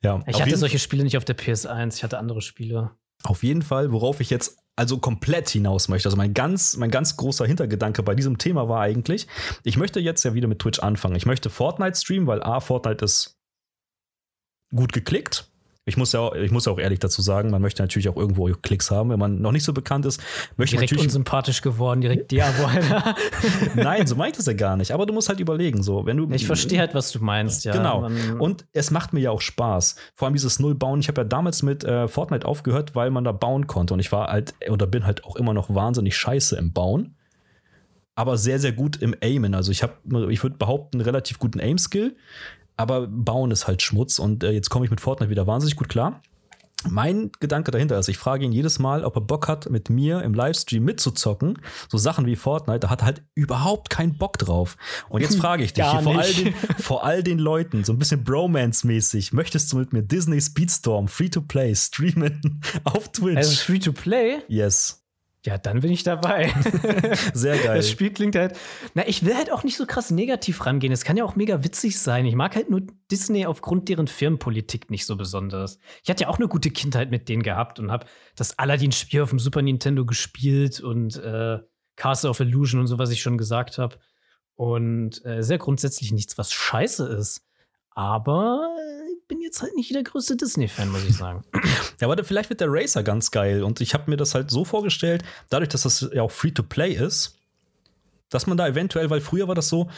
[0.02, 2.90] ja Ich hatte solche Spiele nicht auf der PS1, ich hatte andere Spiele.
[3.22, 6.08] Auf jeden Fall, worauf ich jetzt also komplett hinaus möchte.
[6.08, 9.26] Also mein ganz, mein ganz großer Hintergedanke bei diesem Thema war eigentlich,
[9.64, 11.16] ich möchte jetzt ja wieder mit Twitch anfangen.
[11.16, 13.38] Ich möchte Fortnite streamen, weil A, Fortnite ist
[14.74, 15.47] gut geklickt.
[15.88, 18.46] Ich muss ja, auch, ich muss auch ehrlich dazu sagen, man möchte natürlich auch irgendwo
[18.62, 19.10] Klicks haben.
[19.10, 20.20] Wenn man noch nicht so bekannt ist,
[20.56, 21.06] möchte Direkt natürlich.
[21.06, 22.68] unsympathisch geworden, direkt Diabo.
[23.74, 24.92] Nein, so meint es ja gar nicht.
[24.92, 26.28] Aber du musst halt überlegen, so, wenn du.
[26.30, 27.72] Ich verstehe halt, was du meinst, ja.
[27.72, 28.08] Genau.
[28.38, 29.96] Und es macht mir ja auch Spaß.
[30.14, 31.00] Vor allem dieses Null-Bauen.
[31.00, 33.94] Ich habe ja damals mit äh, Fortnite aufgehört, weil man da bauen konnte.
[33.94, 37.14] Und ich war halt oder bin halt auch immer noch wahnsinnig scheiße im Bauen.
[38.14, 39.54] Aber sehr, sehr gut im Aimen.
[39.54, 39.94] Also ich habe,
[40.32, 42.16] ich würde behaupten, einen relativ guten Aim-Skill.
[42.78, 44.18] Aber Bauen ist halt Schmutz.
[44.18, 46.22] Und äh, jetzt komme ich mit Fortnite wieder wahnsinnig gut klar.
[46.88, 50.22] Mein Gedanke dahinter ist, ich frage ihn jedes Mal, ob er Bock hat, mit mir
[50.22, 51.58] im Livestream mitzuzocken.
[51.88, 54.76] So Sachen wie Fortnite, da hat er halt überhaupt keinen Bock drauf.
[55.08, 57.98] Und jetzt frage ich dich, hier vor all, den, vor all den Leuten, so ein
[57.98, 63.38] bisschen Bromance-mäßig, möchtest du mit mir Disney Speedstorm Free-to-Play streamen auf Twitch?
[63.38, 64.38] also free to play?
[64.46, 65.02] yes.
[65.46, 66.52] Ja, dann bin ich dabei.
[67.32, 67.76] Sehr geil.
[67.76, 68.58] Das Spiel klingt halt.
[68.94, 70.92] Na, ich will halt auch nicht so krass negativ rangehen.
[70.92, 72.26] Es kann ja auch mega witzig sein.
[72.26, 75.78] Ich mag halt nur Disney aufgrund deren Firmenpolitik nicht so besonders.
[76.02, 79.30] Ich hatte ja auch eine gute Kindheit mit denen gehabt und habe das Aladdin-Spiel auf
[79.30, 81.58] dem Super Nintendo gespielt und äh,
[81.94, 83.96] Castle of Illusion und so, was ich schon gesagt habe.
[84.56, 87.46] Und äh, sehr grundsätzlich nichts, was scheiße ist.
[87.90, 88.68] Aber
[89.28, 91.44] bin jetzt halt nicht der größte Disney-Fan, muss ich sagen.
[92.00, 93.64] Ja, aber vielleicht wird der Racer ganz geil.
[93.64, 97.36] Und ich habe mir das halt so vorgestellt, dadurch, dass das ja auch Free-to-Play ist,
[98.30, 99.88] dass man da eventuell, weil früher war das so,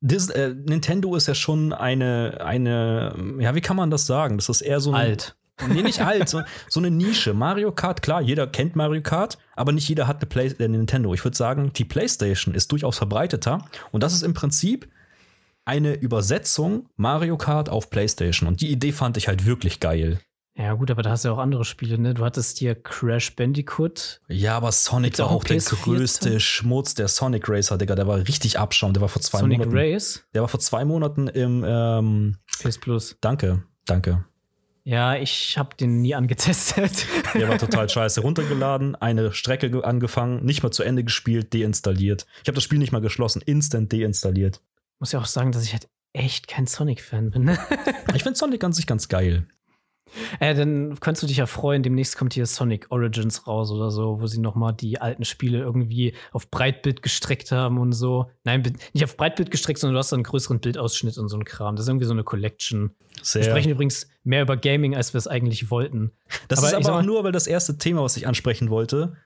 [0.00, 4.38] Dis äh, Nintendo ist ja schon eine, eine, ja, wie kann man das sagen?
[4.38, 5.36] Das ist eher so ein, Alt.
[5.68, 7.32] Nee, nicht alt, so, so eine Nische.
[7.32, 11.14] Mario Kart, klar, jeder kennt Mario Kart, aber nicht jeder hat eine, Play äh, Nintendo.
[11.14, 14.88] Ich würde sagen, die PlayStation ist durchaus verbreiteter und das ist im Prinzip
[15.66, 18.48] eine Übersetzung Mario Kart auf PlayStation.
[18.48, 20.20] Und die Idee fand ich halt wirklich geil.
[20.58, 22.14] Ja, gut, aber da hast du ja auch andere Spiele, ne?
[22.14, 24.22] Du hattest hier Crash Bandicoot.
[24.28, 27.94] Ja, aber Sonic Gibt's war auch auch der PS4 größte Schmutz, der Sonic Racer, Digga.
[27.94, 28.94] Der war richtig Abschaum.
[28.94, 29.76] Der war vor zwei Sonic Monaten.
[29.76, 30.24] Race.
[30.32, 33.18] Der war vor zwei Monaten im ähm, PS Plus.
[33.20, 34.24] Danke, danke.
[34.84, 37.06] Ja, ich habe den nie angetestet.
[37.34, 38.20] Der war total scheiße.
[38.22, 42.24] Runtergeladen, eine Strecke ge- angefangen, nicht mal zu Ende gespielt, deinstalliert.
[42.42, 44.62] Ich habe das Spiel nicht mal geschlossen, instant deinstalliert.
[44.98, 47.44] Muss ja auch sagen, dass ich halt echt kein Sonic-Fan bin.
[47.44, 47.58] Ne?
[48.14, 49.46] Ich finde Sonic an sich ganz geil.
[50.40, 54.20] Äh, dann könntest du dich ja freuen, demnächst kommt hier Sonic Origins raus oder so,
[54.20, 58.30] wo sie noch mal die alten Spiele irgendwie auf Breitbild gestreckt haben und so.
[58.44, 61.44] Nein, nicht auf Breitbild gestreckt, sondern du hast dann einen größeren Bildausschnitt und so ein
[61.44, 61.76] Kram.
[61.76, 62.92] Das ist irgendwie so eine Collection.
[63.22, 63.42] Sehr.
[63.42, 66.12] Wir sprechen übrigens mehr über Gaming, als wir es eigentlich wollten.
[66.48, 69.16] Das aber ist aber auch nur, weil das erste Thema, was ich ansprechen wollte,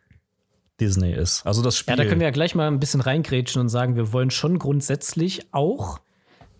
[0.80, 1.44] Disney ist.
[1.46, 1.92] Also das Spiel.
[1.92, 4.58] Ja, da können wir ja gleich mal ein bisschen reingrätschen und sagen, wir wollen schon
[4.58, 6.00] grundsätzlich auch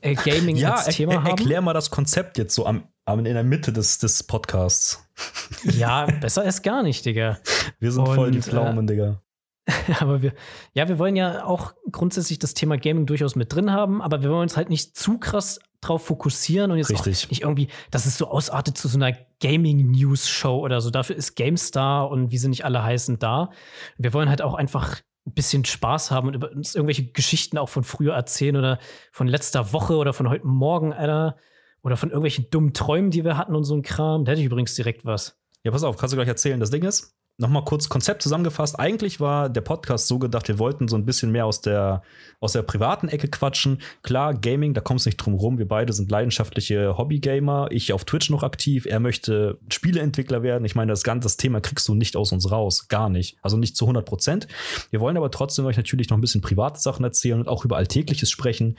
[0.00, 1.38] äh, Gaming ja, als Thema er, er, haben.
[1.38, 5.04] Erklär mal das Konzept jetzt so am, am, in der Mitte des, des Podcasts.
[5.64, 7.38] Ja, besser ist gar nicht, Digga.
[7.78, 9.22] Wir sind Und, voll die Pflaumen, äh, Digga.
[10.00, 10.33] aber wir,
[10.72, 14.30] ja, wir wollen ja auch grundsätzlich das Thema Gaming durchaus mit drin haben, aber wir
[14.30, 18.29] wollen uns halt nicht zu krass drauf fokussieren und jetzt nicht irgendwie, dass es so
[18.29, 20.90] ausartet zu so einer Gaming-News-Show oder so.
[20.90, 23.51] Dafür ist GameStar und wie sie nicht alle heißen da.
[23.97, 27.69] Wir wollen halt auch einfach ein bisschen Spaß haben und über uns irgendwelche Geschichten auch
[27.69, 28.79] von früher erzählen oder
[29.12, 31.37] von letzter Woche oder von heute Morgen, Alter.
[31.83, 34.27] Oder von irgendwelchen dummen Träumen, die wir hatten und so ein Kram.
[34.27, 35.40] Da hätte ich übrigens direkt was.
[35.64, 36.61] Ja, pass auf, kannst du gleich erzählen.
[36.61, 38.79] Das Ding ist, nochmal kurz Konzept zusammengefasst.
[38.79, 42.03] Eigentlich war der Podcast so gedacht, wir wollten so ein bisschen mehr aus der,
[42.38, 43.81] aus der privaten Ecke quatschen.
[44.03, 45.59] Klar, Gaming, da kommt es nicht drum rum.
[45.59, 47.68] Wir beide sind leidenschaftliche Hobbygamer.
[47.70, 48.87] Ich auf Twitch noch aktiv.
[48.87, 50.64] Er möchte Spieleentwickler werden.
[50.64, 52.88] Ich meine, das ganze das Thema kriegst du nicht aus uns raus.
[52.88, 53.37] Gar nicht.
[53.40, 54.48] Also nicht zu 100 Prozent.
[54.90, 57.76] Wir wollen aber trotzdem euch natürlich noch ein bisschen private Sachen erzählen und auch über
[57.76, 58.76] Alltägliches sprechen.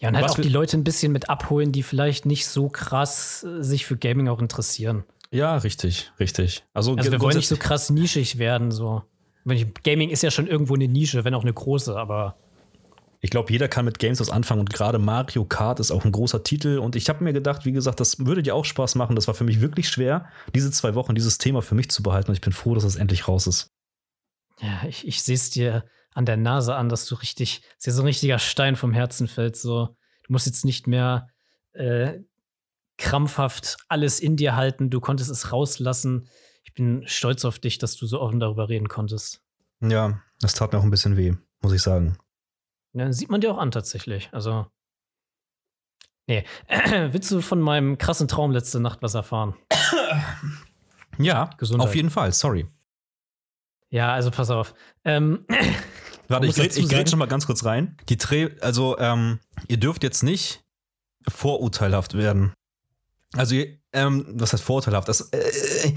[0.00, 3.44] Ja, und halt auch die Leute ein bisschen mit abholen, die vielleicht nicht so krass
[3.44, 5.04] äh, sich für Gaming auch interessieren.
[5.34, 6.64] Ja, richtig, richtig.
[6.72, 9.02] Also, also wir wollen nicht so krass nischig werden, so.
[9.82, 12.36] Gaming ist ja schon irgendwo eine Nische, wenn auch eine große, aber.
[13.20, 16.12] Ich glaube, jeder kann mit Games was anfangen und gerade Mario Kart ist auch ein
[16.12, 16.78] großer Titel.
[16.78, 19.16] Und ich habe mir gedacht, wie gesagt, das würde dir auch Spaß machen.
[19.16, 22.30] Das war für mich wirklich schwer, diese zwei Wochen dieses Thema für mich zu behalten.
[22.30, 23.72] Und ich bin froh, dass es endlich raus ist.
[24.60, 27.92] Ja, ich, ich sehe es dir an der Nase an, dass du richtig, dass dir
[27.92, 29.56] so ein richtiger Stein vom Herzen fällt.
[29.56, 31.28] So, du musst jetzt nicht mehr
[31.72, 32.18] äh,
[32.98, 36.28] krampfhaft alles in dir halten, du konntest es rauslassen.
[36.62, 39.42] Ich bin stolz auf dich, dass du so offen darüber reden konntest.
[39.80, 42.16] Ja, das tat mir auch ein bisschen weh, muss ich sagen.
[42.92, 44.28] Ja, sieht man dir auch an tatsächlich.
[44.32, 44.66] Also.
[46.26, 46.44] Nee.
[46.68, 49.54] willst du von meinem krassen Traum letzte Nacht was erfahren?
[51.18, 51.88] Ja, Gesundheit.
[51.88, 52.66] auf jeden Fall, sorry.
[53.90, 54.74] Ja, also pass auf.
[55.04, 55.46] Ähm,
[56.28, 57.96] Warte, ich, ich grätsch schon mal ganz kurz rein.
[58.08, 60.64] Die Dreh, also ähm, ihr dürft jetzt nicht
[61.28, 62.54] vorurteilhaft werden.
[63.36, 63.56] Also,
[63.92, 65.08] ähm, was heißt vorteilhaft?
[65.08, 65.92] Das, äh,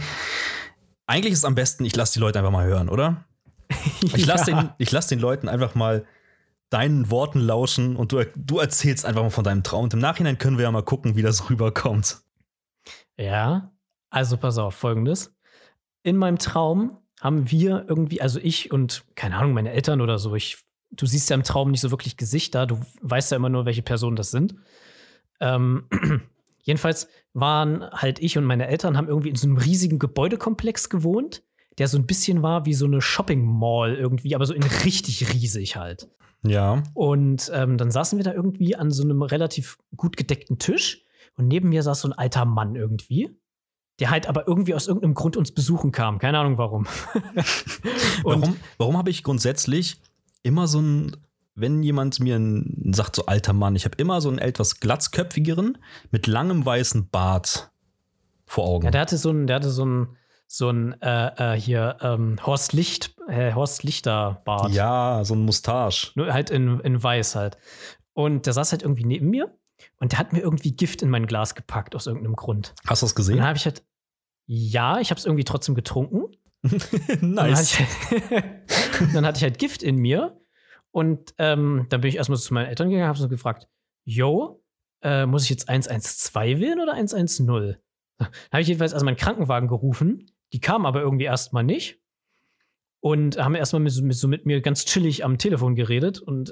[1.06, 3.26] eigentlich ist es am besten, ich lasse die Leute einfach mal hören, oder?
[4.02, 4.76] Ich lasse ja.
[4.80, 6.06] den, lass den Leuten einfach mal
[6.70, 9.86] deinen Worten lauschen und du, du erzählst einfach mal von deinem Traum.
[9.86, 12.22] Und im Nachhinein können wir ja mal gucken, wie das rüberkommt.
[13.18, 13.72] Ja,
[14.10, 15.34] also pass auf, folgendes.
[16.04, 20.36] In meinem Traum haben wir irgendwie, also ich und keine Ahnung, meine Eltern oder so,
[20.36, 20.58] ich,
[20.92, 23.82] du siehst ja im Traum nicht so wirklich Gesichter, du weißt ja immer nur, welche
[23.82, 24.56] Personen das sind.
[25.40, 25.88] Ähm,
[26.68, 31.44] Jedenfalls waren halt ich und meine Eltern haben irgendwie in so einem riesigen Gebäudekomplex gewohnt,
[31.78, 35.34] der so ein bisschen war wie so eine Shopping Mall irgendwie, aber so in richtig
[35.34, 36.10] riesig halt.
[36.44, 36.84] Ja.
[36.94, 41.06] Und ähm, dann saßen wir da irgendwie an so einem relativ gut gedeckten Tisch
[41.38, 43.30] und neben mir saß so ein alter Mann irgendwie,
[44.02, 46.20] der halt aber irgendwie aus irgendeinem Grund uns besuchen kam.
[46.20, 46.86] Keine Ahnung warum.
[48.24, 50.02] warum warum habe ich grundsätzlich
[50.44, 51.16] immer so ein
[51.58, 52.40] wenn jemand mir
[52.92, 55.80] sagt, so alter Mann, ich habe immer so einen etwas glatzköpfigeren
[56.12, 57.72] mit langem weißen Bart
[58.46, 58.86] vor Augen.
[58.86, 60.16] Ja, der hatte so einen, der hatte so einen,
[60.46, 64.72] so ein äh, äh, hier ähm, Horst Licht, äh, Horst Lichter Bart.
[64.72, 66.12] Ja, so ein Mustache.
[66.14, 67.58] Nur halt in, in weiß halt.
[68.14, 69.52] Und der saß halt irgendwie neben mir
[70.00, 72.76] und der hat mir irgendwie Gift in mein Glas gepackt aus irgendeinem Grund.
[72.86, 73.34] Hast du das gesehen?
[73.34, 73.84] Und dann habe ich halt,
[74.46, 76.26] ja, ich habe es irgendwie trotzdem getrunken.
[76.62, 77.20] nice.
[77.20, 77.62] Dann hatte,
[79.00, 80.40] ich, dann hatte ich halt Gift in mir
[80.98, 83.68] und ähm, dann bin ich erstmal zu meinen Eltern gegangen, habe so gefragt,
[84.04, 84.64] yo,
[85.04, 87.46] äh, muss ich jetzt 112 wählen oder 110?
[87.46, 87.78] Dann
[88.52, 90.32] habe ich jedenfalls erstmal einen Krankenwagen gerufen.
[90.54, 92.02] Die kamen aber irgendwie erstmal nicht.
[93.00, 96.52] Und haben erstmal mit, mit, so mit mir ganz chillig am Telefon geredet und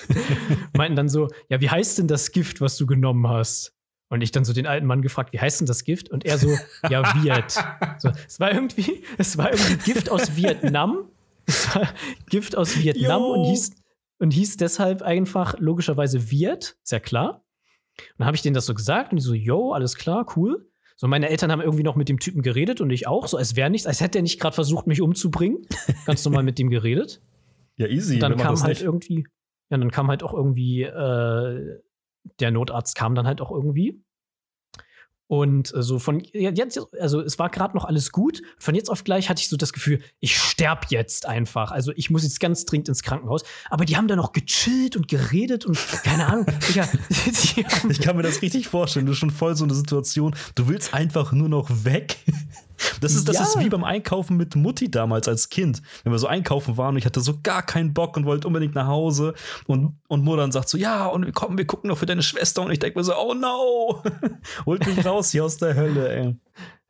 [0.74, 3.74] meinten dann so: Ja, wie heißt denn das Gift, was du genommen hast?
[4.08, 6.08] Und ich dann so den alten Mann gefragt, wie heißt denn das Gift?
[6.08, 6.48] Und er so,
[6.88, 7.50] ja, Viet.
[7.98, 11.10] So, es war irgendwie, es war irgendwie Gift aus Vietnam
[11.48, 11.88] es war
[12.26, 13.72] Gift aus Vietnam und hieß,
[14.18, 17.44] und hieß deshalb einfach logischerweise Viet, ist ja klar.
[17.96, 20.68] Und dann habe ich denen das so gesagt und die so, yo, alles klar, cool.
[20.96, 23.54] So, meine Eltern haben irgendwie noch mit dem Typen geredet und ich auch, so als
[23.56, 25.66] wäre nichts, als hätte er nicht gerade versucht, mich umzubringen.
[26.06, 27.22] Ganz normal mit dem geredet.
[27.76, 28.14] Ja, easy.
[28.14, 28.82] Und dann kam halt nicht.
[28.82, 29.26] irgendwie,
[29.70, 31.80] ja, dann kam halt auch irgendwie, äh,
[32.40, 34.02] der Notarzt kam dann halt auch irgendwie.
[35.28, 38.42] Und äh, so von jetzt, also es war gerade noch alles gut.
[38.58, 41.70] Von jetzt auf gleich hatte ich so das Gefühl, ich sterb jetzt einfach.
[41.70, 43.42] Also ich muss jetzt ganz dringend ins Krankenhaus.
[43.68, 46.46] Aber die haben da noch gechillt und geredet und keine Ahnung.
[46.68, 46.88] Digga,
[47.88, 49.04] ich kann mir das richtig vorstellen.
[49.04, 50.34] Du bist schon voll so eine Situation.
[50.54, 52.16] Du willst einfach nur noch weg.
[53.00, 53.42] Das ist, das ja.
[53.42, 55.82] ist wie beim Einkaufen mit Mutti damals als Kind.
[56.04, 58.74] Wenn wir so einkaufen waren und ich hatte so gar keinen Bock und wollte unbedingt
[58.74, 59.34] nach Hause
[59.66, 62.62] und, und Mutter dann sagt so, ja, und komm, wir gucken noch für deine Schwester
[62.62, 64.02] und ich denke mir so, oh no,
[64.66, 66.36] holt mich raus hier aus der Hölle, ey.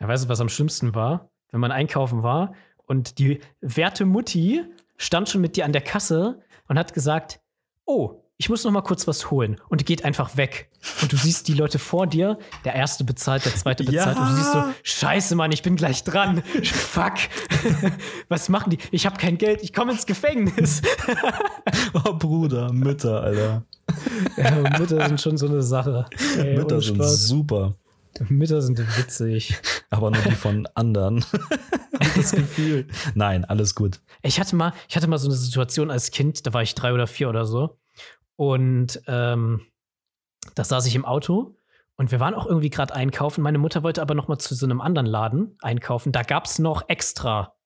[0.01, 1.31] Ja, weißt du, was am schlimmsten war?
[1.51, 2.53] Wenn man einkaufen war
[2.87, 4.65] und die werte Mutti
[4.97, 7.41] stand schon mit dir an der Kasse und hat gesagt,
[7.87, 10.71] oh, ich muss noch mal kurz was holen und geht einfach weg.
[11.03, 14.23] Und du siehst die Leute vor dir, der erste bezahlt, der zweite bezahlt ja.
[14.23, 16.45] und du siehst so, scheiße, Mann, ich bin gleich dran.
[16.63, 17.15] Fuck.
[18.29, 18.79] was machen die?
[18.93, 20.83] Ich habe kein Geld, ich komme ins Gefängnis.
[21.95, 23.65] oh, Bruder, Mütter, Alter.
[24.37, 26.07] Ja, Mütter sind schon so eine Sache.
[26.37, 27.75] Ey, Mütter sind super.
[28.29, 29.57] Mütter sind witzig.
[29.91, 31.25] Aber nur die von anderen.
[32.15, 32.87] das Gefühl.
[33.15, 34.01] Nein, alles gut.
[34.23, 36.93] Ich hatte mal, ich hatte mal so eine Situation als Kind, da war ich drei
[36.93, 37.77] oder vier oder so.
[38.39, 39.67] Und ähm,
[40.55, 41.57] da saß ich im Auto
[41.97, 43.43] und wir waren auch irgendwie gerade einkaufen.
[43.43, 46.13] Meine Mutter wollte aber noch mal zu so einem anderen Laden einkaufen.
[46.13, 47.57] Da gab es noch extra.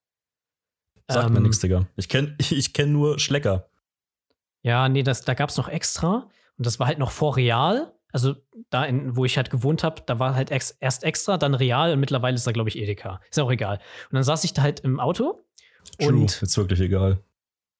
[1.07, 1.85] Sagt ähm, mir nichts, Digga.
[1.95, 3.69] Ich kenne ich kenn nur Schlecker.
[4.63, 6.27] Ja, nee, das, da gab es noch extra.
[6.57, 7.93] Und das war halt noch vor Real.
[8.11, 8.35] Also
[8.71, 11.93] da, in, wo ich halt gewohnt habe, da war halt ex, erst extra, dann Real
[11.93, 13.21] und mittlerweile ist da, glaube ich, Edeka.
[13.29, 13.77] Ist auch egal.
[14.09, 15.39] Und dann saß ich da halt im Auto.
[15.99, 17.19] True, und ist wirklich egal.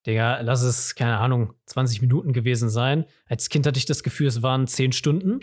[0.05, 3.05] Digga, lass es, keine Ahnung, 20 Minuten gewesen sein.
[3.27, 5.39] Als Kind hatte ich das Gefühl, es waren 10 Stunden.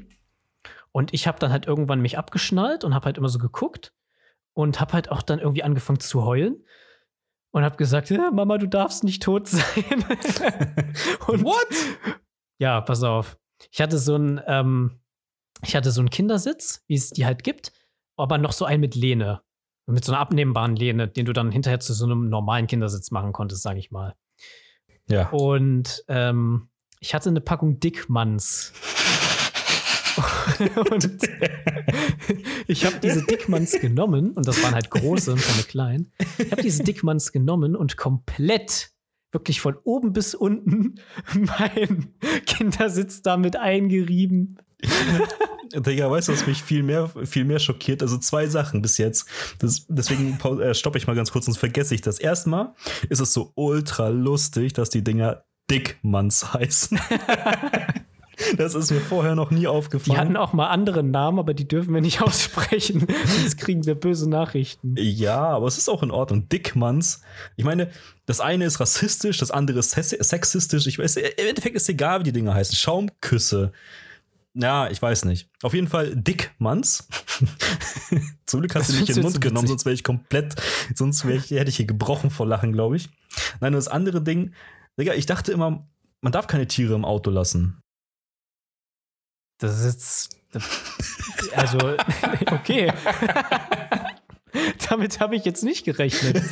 [0.93, 3.93] Und ich habe dann halt irgendwann mich abgeschnallt und habe halt immer so geguckt
[4.53, 6.65] und habe halt auch dann irgendwie angefangen zu heulen
[7.53, 9.63] und habe gesagt, ja, Mama, du darfst nicht tot sein.
[11.27, 11.69] und what?
[12.59, 13.39] Ja, pass auf.
[13.71, 15.01] Ich hatte so ein, ähm,
[15.63, 17.73] ich hatte so einen Kindersitz, wie es die halt gibt,
[18.17, 19.43] aber noch so einen mit Lehne.
[19.87, 23.33] Mit so einer abnehmbaren Lehne, den du dann hinterher zu so einem normalen Kindersitz machen
[23.33, 24.15] konntest, sage ich mal.
[25.11, 25.29] Ja.
[25.31, 26.69] Und ähm,
[27.01, 28.73] ich hatte eine Packung Dickmanns.
[30.91, 31.19] und
[32.67, 36.13] ich habe diese Dickmanns genommen, und das waren halt große und keine kleinen.
[36.39, 38.91] Ich habe diese Dickmanns genommen und komplett,
[39.33, 40.97] wirklich von oben bis unten,
[41.35, 42.13] mein
[42.47, 44.59] Kindersitz damit eingerieben.
[45.73, 48.03] Digga, weißt du, was mich viel mehr, viel mehr schockiert?
[48.03, 49.27] Also zwei Sachen bis jetzt.
[49.61, 52.19] Das, deswegen äh, stoppe ich mal ganz kurz, sonst vergesse ich das.
[52.19, 52.75] Erstmal
[53.09, 56.99] ist es so ultra lustig, dass die Dinger Dickmanns heißen.
[58.57, 60.15] Das ist mir vorher noch nie aufgefallen.
[60.15, 63.07] Die hatten auch mal andere Namen, aber die dürfen wir nicht aussprechen.
[63.25, 64.95] Sonst kriegen wir böse Nachrichten.
[64.99, 66.49] Ja, aber es ist auch in Ordnung.
[66.49, 67.23] Dickmanns.
[67.57, 67.91] Ich meine,
[68.27, 70.87] das eine ist rassistisch, das andere ist sexistisch.
[70.87, 72.77] Ich weiß, im Endeffekt ist egal, wie die Dinger heißen.
[72.77, 73.73] Schaumküsse.
[74.55, 75.49] Ja, ich weiß nicht.
[75.63, 77.09] Auf jeden Fall Dickmanns.
[78.47, 80.57] Zum Glück hast du nicht in den Mund genommen, sonst wäre ich komplett,
[80.95, 83.09] sonst wäre ich, hätte ich hier gebrochen vor Lachen, glaube ich.
[83.61, 84.53] Nein, das andere Ding,
[84.99, 85.87] Digga, ich dachte immer,
[86.21, 87.81] man darf keine Tiere im Auto lassen.
[89.61, 90.37] Das ist jetzt.
[91.55, 91.79] Also,
[92.51, 92.93] okay.
[94.89, 96.43] Damit habe ich jetzt nicht gerechnet.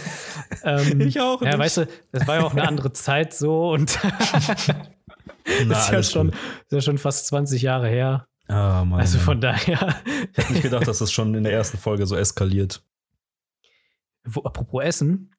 [0.62, 1.42] Ähm, ich auch.
[1.42, 1.58] Ja, nicht.
[1.58, 3.98] weißt du, das war ja auch eine andere Zeit so und
[5.66, 8.28] Na, ist, ja schon, ist ja schon fast 20 Jahre her.
[8.46, 10.00] Ah, Mann, also von daher.
[10.32, 12.82] Ich hätte nicht gedacht, dass das schon in der ersten Folge so eskaliert.
[14.24, 15.34] Wo, apropos Essen.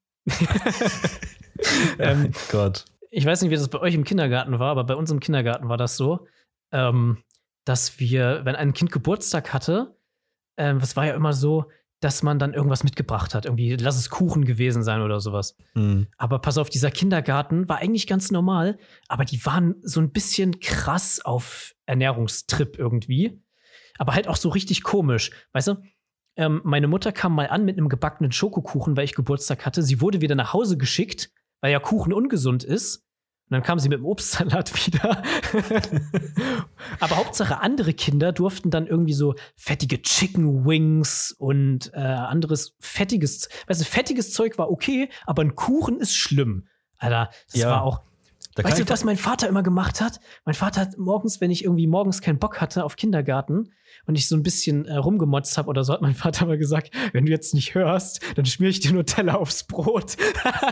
[2.00, 2.86] ähm, Gott.
[3.10, 5.70] Ich weiß nicht, wie das bei euch im Kindergarten war, aber bei uns im Kindergarten
[5.70, 6.28] war das so,
[6.72, 7.24] ähm,
[7.70, 9.96] dass wir, wenn ein Kind Geburtstag hatte,
[10.58, 11.66] ähm, das war ja immer so,
[12.00, 13.46] dass man dann irgendwas mitgebracht hat.
[13.46, 15.56] Irgendwie, lass es Kuchen gewesen sein oder sowas.
[15.76, 16.08] Mhm.
[16.18, 20.60] Aber pass auf, dieser Kindergarten war eigentlich ganz normal, aber die waren so ein bisschen
[20.60, 23.40] krass auf Ernährungstrip irgendwie.
[24.00, 25.30] Aber halt auch so richtig komisch.
[25.52, 25.76] Weißt du,
[26.38, 29.84] ähm, meine Mutter kam mal an mit einem gebackenen Schokokuchen, weil ich Geburtstag hatte.
[29.84, 31.30] Sie wurde wieder nach Hause geschickt,
[31.62, 33.06] weil ja Kuchen ungesund ist.
[33.50, 35.24] Und dann kam sie mit dem Obstsalat wieder.
[37.00, 43.50] Aber Hauptsache, andere Kinder durften dann irgendwie so fettige Chicken Wings und äh, anderes fettiges,
[43.66, 46.68] weißt du, fettiges Zeug war okay, aber ein Kuchen ist schlimm.
[46.98, 47.72] Alter, das ja.
[47.72, 48.02] war auch,
[48.64, 50.20] da weißt du, was mein Vater immer gemacht hat?
[50.46, 53.72] Mein Vater hat morgens, wenn ich irgendwie morgens keinen Bock hatte auf Kindergarten
[54.06, 56.92] und ich so ein bisschen äh, rumgemotzt habe oder so, hat mein Vater mal gesagt,
[57.14, 60.18] wenn du jetzt nicht hörst, dann schmier ich dir Nutella aufs Brot.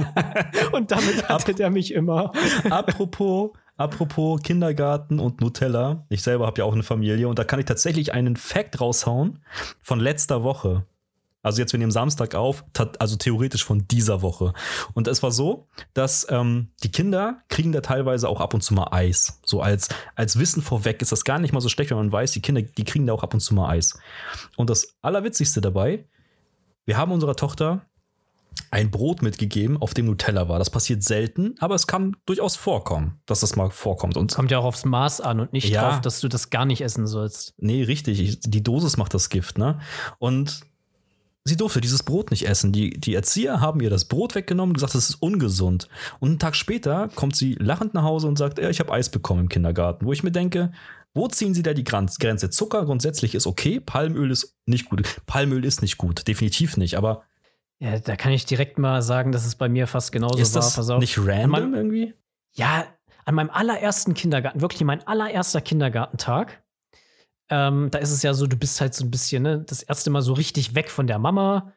[0.71, 2.31] und damit hatte er mich immer.
[2.69, 6.05] Apropos, apropos Kindergarten und Nutella.
[6.09, 9.39] Ich selber habe ja auch eine Familie und da kann ich tatsächlich einen Fact raushauen
[9.81, 10.85] von letzter Woche.
[11.43, 12.65] Also jetzt, wir nehmen Samstag auf,
[12.99, 14.53] also theoretisch von dieser Woche.
[14.93, 18.73] Und es war so, dass ähm, die Kinder kriegen da teilweise auch ab und zu
[18.73, 19.39] mal Eis.
[19.45, 22.31] So als, als Wissen vorweg ist das gar nicht mal so schlecht, wenn man weiß,
[22.31, 23.97] die Kinder, die kriegen da auch ab und zu mal Eis.
[24.57, 26.05] Und das Allerwitzigste dabei,
[26.85, 27.85] wir haben unserer Tochter
[28.71, 30.59] ein Brot mitgegeben, auf dem Nutella war.
[30.59, 34.17] Das passiert selten, aber es kann durchaus vorkommen, dass das mal vorkommt.
[34.17, 36.65] Und Kommt ja auch aufs Maß an und nicht ja, drauf, dass du das gar
[36.65, 37.53] nicht essen sollst.
[37.57, 38.39] Nee, richtig.
[38.41, 39.79] Die Dosis macht das Gift, ne?
[40.19, 40.61] Und
[41.47, 42.71] sie durfte dieses Brot nicht essen.
[42.71, 45.87] Die, die Erzieher haben ihr das Brot weggenommen und gesagt, das ist ungesund.
[46.19, 49.09] Und einen Tag später kommt sie lachend nach Hause und sagt, ja, ich habe Eis
[49.09, 50.05] bekommen im Kindergarten.
[50.05, 50.71] Wo ich mir denke,
[51.13, 52.49] wo ziehen sie da die Grenze?
[52.49, 55.21] Zucker grundsätzlich ist okay, Palmöl ist nicht gut.
[55.25, 57.23] Palmöl ist nicht gut, definitiv nicht, aber
[57.79, 60.61] ja, da kann ich direkt mal sagen, dass es bei mir fast genauso ist war.
[60.61, 60.99] Das Pass auf.
[60.99, 62.13] Nicht random mein, irgendwie?
[62.53, 62.85] Ja,
[63.25, 66.63] an meinem allerersten Kindergarten, wirklich mein allererster Kindergartentag,
[67.49, 70.09] ähm, da ist es ja so, du bist halt so ein bisschen, ne, das erste
[70.09, 71.73] Mal so richtig weg von der Mama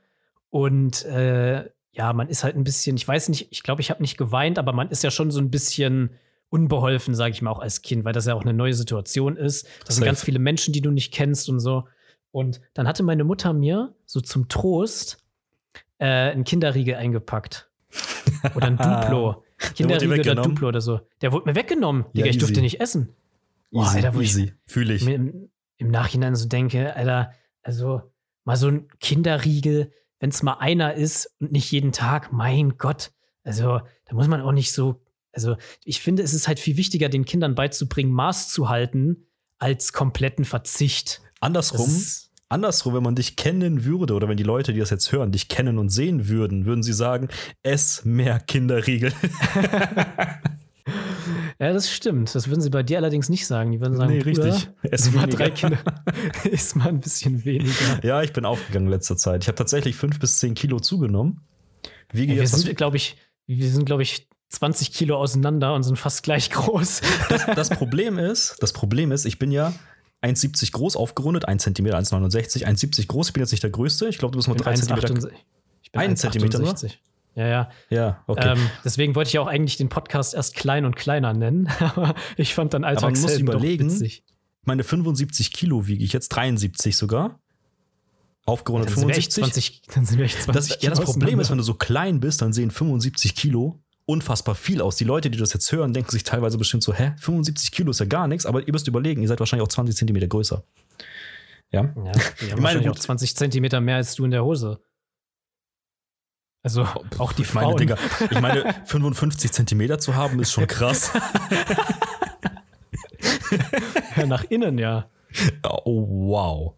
[0.50, 4.02] und äh, ja, man ist halt ein bisschen, ich weiß nicht, ich glaube, ich habe
[4.02, 6.11] nicht geweint, aber man ist ja schon so ein bisschen
[6.50, 9.66] unbeholfen, sage ich mal, auch als Kind, weil das ja auch eine neue Situation ist.
[9.87, 11.87] Das sind ganz viele Menschen, die du nicht kennst und so.
[12.33, 15.24] Und dann hatte meine Mutter mir so zum Trost
[15.98, 17.70] äh, ein Kinderriegel eingepackt.
[18.54, 19.44] Oder ein Duplo.
[19.74, 21.00] Kinderriegel oder Duplo oder so.
[21.22, 22.04] Der wurde mir weggenommen.
[22.06, 23.14] Ja, Digga, ich durfte nicht essen.
[23.70, 24.52] Boah, easy, Alter, easy.
[24.66, 25.06] Fühle ich.
[25.06, 28.02] Im, Im Nachhinein so denke, Alter, also
[28.44, 33.12] mal so ein Kinderriegel, wenn es mal einer ist und nicht jeden Tag, mein Gott.
[33.44, 35.00] Also, da muss man auch nicht so.
[35.32, 39.24] Also, ich finde, es ist halt viel wichtiger, den Kindern beizubringen, Maß zu halten,
[39.58, 41.22] als kompletten Verzicht.
[41.40, 41.88] Andersrum,
[42.50, 45.48] Andersrum, wenn man dich kennen würde oder wenn die Leute, die das jetzt hören, dich
[45.48, 47.28] kennen und sehen würden, würden sie sagen,
[47.62, 49.14] ess mehr Kinderriegel.
[51.61, 52.35] ja, das stimmt.
[52.35, 53.70] Das würden sie bei dir allerdings nicht sagen.
[53.70, 54.70] Die würden sagen, nee, richtig.
[54.83, 55.79] Ess mal drei Kinder.
[56.51, 58.03] ist mal ein bisschen weniger.
[58.03, 59.44] Ja, ich bin aufgegangen in letzter Zeit.
[59.44, 61.42] Ich habe tatsächlich fünf bis zehn Kilo zugenommen.
[62.12, 65.96] Wie ja, wir sind, glaube ich, wir sind, glaube ich, 20 Kilo auseinander und sind
[65.96, 67.03] fast gleich groß.
[67.29, 69.75] Das, das, Problem ist, das Problem ist, ich bin ja
[70.23, 73.29] 1,70 groß, aufgerundet, 1 cm, 1,69, 1,70 groß.
[73.29, 74.09] Ich bin jetzt nicht der Größte.
[74.09, 75.31] Ich glaube, du bist nur 3 cm.
[75.83, 76.90] Ich bin 1 cm.
[77.34, 77.70] Ja, ja.
[77.90, 78.52] Ja, okay.
[78.52, 81.68] Ähm, deswegen wollte ich auch eigentlich den Podcast erst klein und kleiner nennen.
[81.80, 84.24] Aber ich fand dann Alltagshelden Aber man muss überlegen, witzig.
[84.64, 87.38] meine 75 Kilo wiege ich jetzt, 73 sogar.
[88.46, 89.34] Aufgerundet ja, 75.
[89.44, 92.20] 20, dann sind wir echt 20 das, ja, das Problem ist, wenn du so klein
[92.20, 94.96] bist, dann sehen 75 Kilo unfassbar viel aus.
[94.96, 98.00] Die Leute, die das jetzt hören, denken sich teilweise bestimmt so, hä, 75 Kilo ist
[98.00, 100.64] ja gar nichts, aber ihr müsst überlegen, ihr seid wahrscheinlich auch 20 Zentimeter größer.
[101.70, 101.94] Ja.
[101.94, 104.80] ja ich meine, gut, auch 20 Zentimeter mehr als du in der Hose.
[106.62, 106.87] Also
[107.18, 107.75] auch die ich Frauen.
[107.75, 107.96] Meine, Digga,
[108.31, 111.12] ich meine, 55 Zentimeter zu haben ist schon krass.
[114.16, 115.09] ja, nach innen, ja.
[115.62, 116.75] Oh, wow.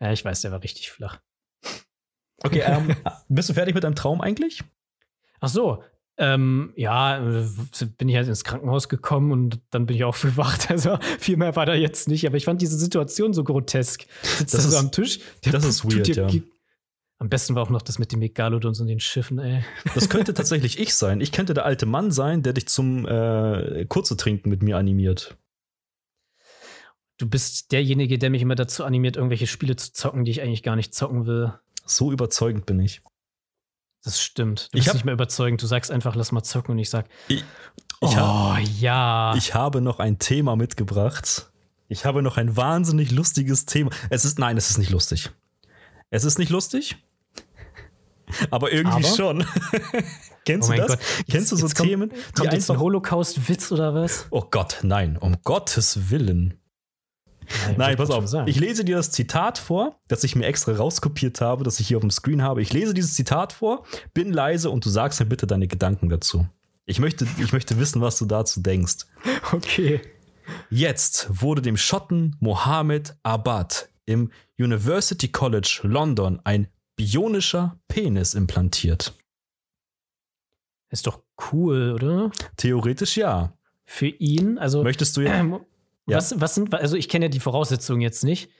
[0.00, 1.20] Ja, ich weiß, der war richtig flach.
[2.42, 2.94] Okay, ähm,
[3.28, 4.62] bist du fertig mit deinem Traum eigentlich?
[5.40, 5.82] Ach so,
[6.20, 7.20] ähm, ja,
[7.96, 10.68] bin ich halt ins Krankenhaus gekommen und dann bin ich aufgewacht.
[10.78, 12.26] Also viel mehr war da jetzt nicht.
[12.26, 14.06] Aber ich fand diese Situation so grotesk.
[14.22, 15.20] Sitzt das da so am Tisch.
[15.42, 16.40] Das ist weird, dir, ja.
[17.20, 19.64] Am besten war auch noch das mit den Megalodons und den Schiffen, ey.
[19.94, 21.20] Das könnte tatsächlich ich sein.
[21.20, 25.36] Ich könnte der alte Mann sein, der dich zum äh, Kurze trinken mit mir animiert.
[27.18, 30.62] Du bist derjenige, der mich immer dazu animiert, irgendwelche Spiele zu zocken, die ich eigentlich
[30.62, 31.52] gar nicht zocken will.
[31.84, 33.02] So überzeugend bin ich.
[34.04, 34.68] Das stimmt.
[34.72, 35.60] Du bist nicht mehr überzeugend.
[35.60, 37.44] Du sagst einfach, lass mal zocken und ich sag, ich, ich
[38.00, 39.34] oh hab, ja.
[39.36, 41.50] Ich habe noch ein Thema mitgebracht.
[41.88, 43.90] Ich habe noch ein wahnsinnig lustiges Thema.
[44.08, 45.30] Es ist, nein, es ist nicht lustig.
[46.10, 46.96] Es ist nicht lustig.
[48.50, 49.16] Aber irgendwie aber?
[49.16, 49.44] schon.
[50.44, 50.88] Kennst oh du das?
[50.88, 50.98] Gott.
[51.30, 52.10] Kennst du so Themen?
[52.10, 54.26] Kommt, kommt jetzt ein Holocaust-Witz oder was?
[54.30, 56.54] Oh Gott, nein, um Gottes Willen.
[57.66, 58.24] Nein, Nein pass auf.
[58.46, 61.96] Ich lese dir das Zitat vor, das ich mir extra rauskopiert habe, das ich hier
[61.96, 62.62] auf dem Screen habe.
[62.62, 66.46] Ich lese dieses Zitat vor, bin leise und du sagst mir bitte deine Gedanken dazu.
[66.84, 69.06] Ich möchte, ich möchte wissen, was du dazu denkst.
[69.52, 70.00] Okay.
[70.70, 79.14] Jetzt wurde dem Schotten Mohammed Abad im University College London ein bionischer Penis implantiert.
[80.90, 82.30] Ist doch cool, oder?
[82.56, 83.54] Theoretisch ja.
[83.84, 84.82] Für ihn, also.
[84.82, 85.40] Möchtest du ja.
[85.40, 85.48] Äh,
[86.06, 86.16] ja.
[86.16, 88.50] Was, was sind, also ich kenne ja die Voraussetzungen jetzt nicht.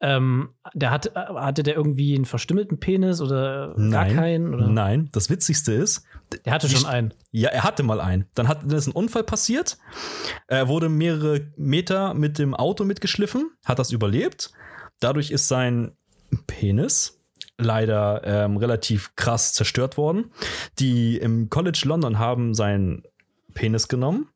[0.00, 4.54] Ähm, der hat, hatte der irgendwie einen verstümmelten Penis oder nein, gar keinen?
[4.54, 4.66] Oder?
[4.68, 6.04] Nein, das Witzigste ist.
[6.44, 7.14] Der hatte schon einen.
[7.30, 8.26] Ja, er hatte mal einen.
[8.34, 9.78] Dann hat dann ist ein Unfall passiert.
[10.48, 14.50] Er wurde mehrere Meter mit dem Auto mitgeschliffen, hat das überlebt.
[15.00, 15.92] Dadurch ist sein
[16.46, 17.23] Penis
[17.58, 20.30] leider ähm, relativ krass zerstört worden.
[20.78, 23.04] Die im College London haben seinen
[23.54, 24.28] Penis genommen,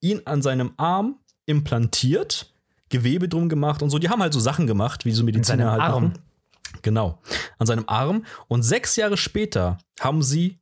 [0.00, 2.52] ihn an seinem Arm implantiert,
[2.88, 3.98] Gewebe drum gemacht und so.
[3.98, 6.04] Die haben halt so Sachen gemacht, wie so Mediziner halt Arm.
[6.04, 6.18] machen.
[6.82, 7.20] Genau.
[7.58, 8.24] An seinem Arm.
[8.48, 10.60] Und sechs Jahre später haben sie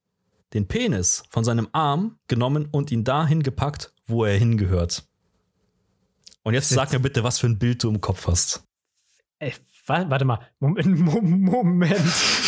[0.55, 5.05] den Penis von seinem Arm genommen und ihn dahin gepackt, wo er hingehört.
[6.43, 8.65] Und jetzt sag mir bitte, was für ein Bild du im Kopf hast.
[9.39, 9.55] Ey,
[9.87, 10.41] warte mal.
[10.61, 12.01] Moment, Moment.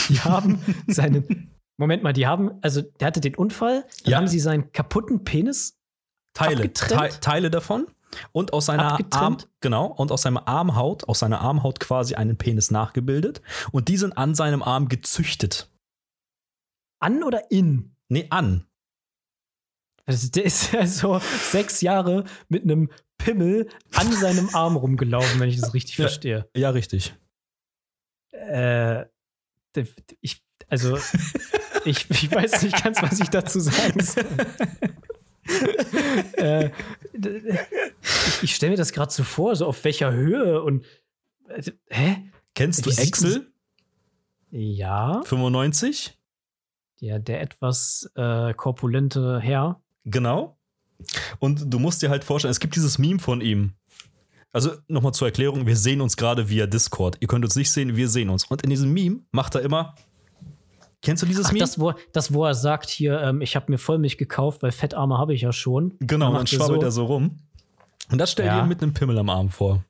[0.08, 1.50] Die haben seinen.
[1.76, 4.16] Moment mal, die haben, also der hatte den Unfall, dann ja.
[4.18, 5.76] haben sie seinen kaputten Penis
[6.32, 7.88] Teile, Te Teile davon
[8.32, 12.70] und aus seiner Arm, genau, und aus seiner Armhaut, aus seiner Armhaut quasi einen Penis
[12.70, 15.68] nachgebildet und die sind an seinem Arm gezüchtet.
[17.00, 17.96] An oder in?
[18.08, 18.66] Nee, an.
[20.06, 21.18] Also der ist ja so
[21.50, 26.48] sechs Jahre mit einem Pimmel an seinem Arm rumgelaufen, wenn ich das richtig ja, verstehe.
[26.54, 27.14] Ja, richtig.
[28.48, 29.06] Äh,
[30.20, 30.98] ich, also,
[31.84, 34.24] ich, ich weiß nicht ganz, was ich dazu sagen soll.
[36.36, 36.70] äh,
[38.02, 40.84] ich, ich stelle mir das gerade so vor, so auf welcher Höhe und
[41.48, 42.30] also, hä?
[42.54, 43.52] Kennst du Excel?
[44.50, 45.22] Ja.
[45.24, 46.16] 95?
[47.00, 49.82] Ja, der etwas äh, korpulente Herr.
[50.04, 50.56] Genau.
[51.38, 53.74] Und du musst dir halt vorstellen, es gibt dieses Meme von ihm.
[54.54, 57.16] Also nochmal zur Erklärung, wir sehen uns gerade via Discord.
[57.18, 58.44] Ihr könnt uns nicht sehen, wir sehen uns.
[58.44, 59.96] Und in diesem Meme macht er immer
[61.02, 61.60] Kennst du dieses Ach, Meme?
[61.60, 65.18] Das wo, das, wo er sagt hier, ähm, ich habe mir Vollmilch gekauft, weil Fettarme
[65.18, 65.94] habe ich ja schon.
[66.00, 66.86] Genau, dann, dann schwabbelt so.
[66.86, 67.36] er so rum.
[68.10, 68.62] Und das stellt ja.
[68.62, 69.84] dir mit einem Pimmel am Arm vor.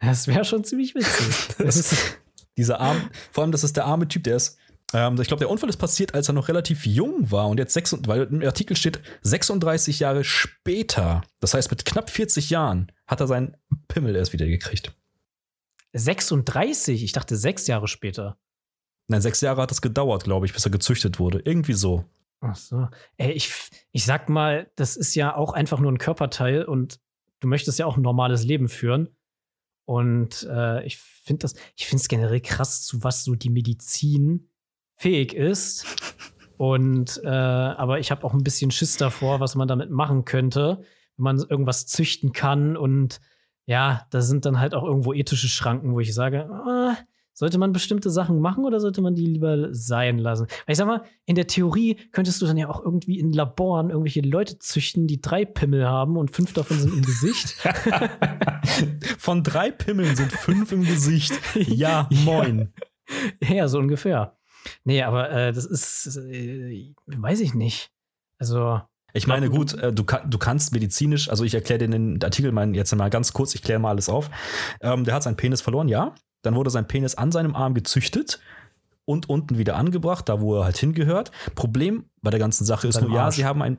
[0.00, 1.56] Das wäre schon ziemlich witzig.
[2.56, 2.96] dieser Arm,
[3.30, 4.58] vor allem, das ist der arme Typ, der ist.
[4.92, 7.74] Ähm, ich glaube, der Unfall ist passiert, als er noch relativ jung war und jetzt
[7.74, 11.22] sechs, weil im Artikel steht 36 Jahre später.
[11.40, 13.56] Das heißt, mit knapp 40 Jahren hat er seinen
[13.88, 14.96] Pimmel erst wieder gekriegt.
[15.92, 17.02] 36?
[17.02, 18.38] Ich dachte sechs Jahre später.
[19.08, 21.40] Nein, sechs Jahre hat es gedauert, glaube ich, bis er gezüchtet wurde.
[21.44, 22.04] Irgendwie so.
[22.40, 22.88] Ach so.
[23.16, 23.52] Ey, ich,
[23.90, 27.00] ich sag mal, das ist ja auch einfach nur ein Körperteil und
[27.40, 29.08] du möchtest ja auch ein normales Leben führen.
[29.84, 34.48] Und äh, ich finde das, ich finde es generell krass, zu was so die Medizin
[34.96, 35.84] fähig ist.
[36.56, 40.84] Und äh, aber ich habe auch ein bisschen Schiss davor, was man damit machen könnte,
[41.20, 42.76] wenn man irgendwas züchten kann.
[42.76, 43.20] Und
[43.66, 46.96] ja, da sind dann halt auch irgendwo ethische Schranken, wo ich sage, ah,
[47.32, 50.46] sollte man bestimmte Sachen machen oder sollte man die lieber sein lassen?
[50.66, 53.90] Weil ich sag mal, in der Theorie könntest du dann ja auch irgendwie in Laboren
[53.90, 57.56] irgendwelche Leute züchten, die drei Pimmel haben und fünf davon sind im Gesicht.
[59.18, 61.32] Von drei Pimmeln sind fünf im Gesicht.
[61.54, 62.72] Ja, moin.
[63.40, 64.36] Ja, ja so ungefähr.
[64.84, 67.90] Nee, aber äh, das ist, äh, weiß ich nicht.
[68.38, 68.80] Also.
[69.12, 72.74] Ich meine, gut, äh, du, du kannst medizinisch, also ich erkläre dir den Artikel mal
[72.74, 74.30] jetzt mal ganz kurz, ich kläre mal alles auf.
[74.80, 76.14] Ähm, der hat seinen Penis verloren, ja.
[76.42, 78.40] Dann wurde sein Penis an seinem Arm gezüchtet
[79.04, 81.30] und unten wieder angebracht, da wo er halt hingehört.
[81.54, 83.78] Problem bei der ganzen Sache ist nur, ja, sie haben ein.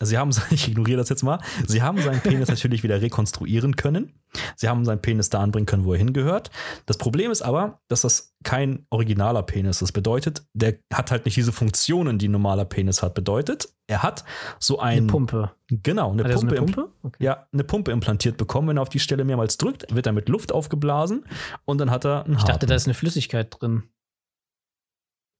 [0.00, 4.14] Sie haben, ich ignoriere das jetzt mal, sie haben seinen Penis natürlich wieder rekonstruieren können.
[4.56, 6.50] Sie haben seinen Penis da anbringen können, wo er hingehört.
[6.86, 9.82] Das Problem ist aber, dass das kein originaler Penis ist.
[9.82, 13.14] Das bedeutet, der hat halt nicht diese Funktionen, die ein normaler Penis hat.
[13.14, 14.24] Bedeutet, er hat
[14.58, 15.50] so ein, eine Pumpe.
[15.68, 16.38] Genau, eine Pumpe.
[16.38, 16.88] So eine Pumpe?
[17.02, 17.24] Okay.
[17.24, 18.68] Ja, eine Pumpe implantiert bekommen.
[18.68, 21.24] Wenn er auf die Stelle mehrmals drückt, wird er mit Luft aufgeblasen
[21.64, 23.84] und dann hat er einen Ich dachte, da ist eine Flüssigkeit drin.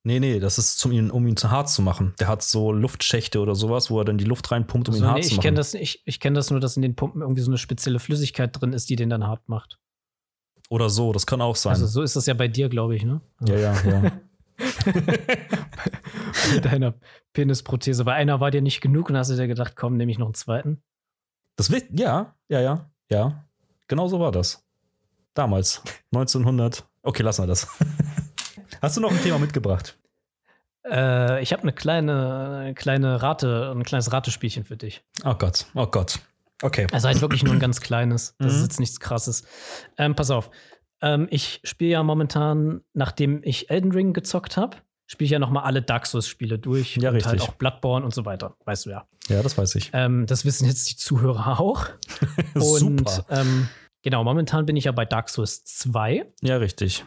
[0.08, 2.14] Nee, nee, das ist, zum, um ihn zu hart zu machen.
[2.18, 5.10] Der hat so Luftschächte oder sowas, wo er dann die Luft reinpumpt, um also, ihn
[5.10, 5.54] hart nee, zu machen.
[5.54, 8.58] Das, ich ich kenne das nur, dass in den Pumpen irgendwie so eine spezielle Flüssigkeit
[8.58, 9.78] drin ist, die den dann hart macht.
[10.70, 11.72] Oder so, das kann auch sein.
[11.72, 13.20] Also so ist das ja bei dir, glaube ich, ne?
[13.46, 14.12] Ja, ja, ja.
[16.54, 16.94] Mit deiner
[17.34, 18.06] Penisprothese.
[18.06, 20.28] Weil einer war dir nicht genug und hast du dir gedacht, komm, nehme ich noch
[20.28, 20.80] einen zweiten.
[21.56, 23.44] Das wird, ja, ja, ja, ja.
[23.88, 24.66] Genau so war das.
[25.34, 25.82] Damals.
[26.14, 26.88] 1900.
[27.02, 27.68] Okay, lassen wir das.
[28.80, 29.97] Hast du noch ein Thema mitgebracht?
[30.84, 35.02] Äh, ich habe eine kleine, kleine Rate, ein kleines Ratespielchen für dich.
[35.24, 36.20] Oh Gott, oh Gott.
[36.62, 36.86] Okay.
[36.92, 38.34] Also halt wirklich nur ein ganz kleines.
[38.38, 38.58] Das mhm.
[38.58, 39.44] ist jetzt nichts krasses.
[39.96, 40.50] Ähm, pass auf.
[41.00, 45.50] Ähm, ich spiele ja momentan, nachdem ich Elden Ring gezockt habe, spiele ich ja noch
[45.50, 46.96] mal alle Dark Souls-Spiele durch.
[46.96, 47.30] Ja, und richtig.
[47.30, 48.56] halt auch Bloodborne und so weiter.
[48.64, 49.06] Weißt du ja.
[49.28, 49.90] Ja, das weiß ich.
[49.92, 51.86] Ähm, das wissen jetzt die Zuhörer auch.
[52.54, 53.24] Super.
[53.30, 53.68] ähm,
[54.02, 56.26] genau, momentan bin ich ja bei Dark Souls 2.
[56.42, 57.04] Ja, richtig.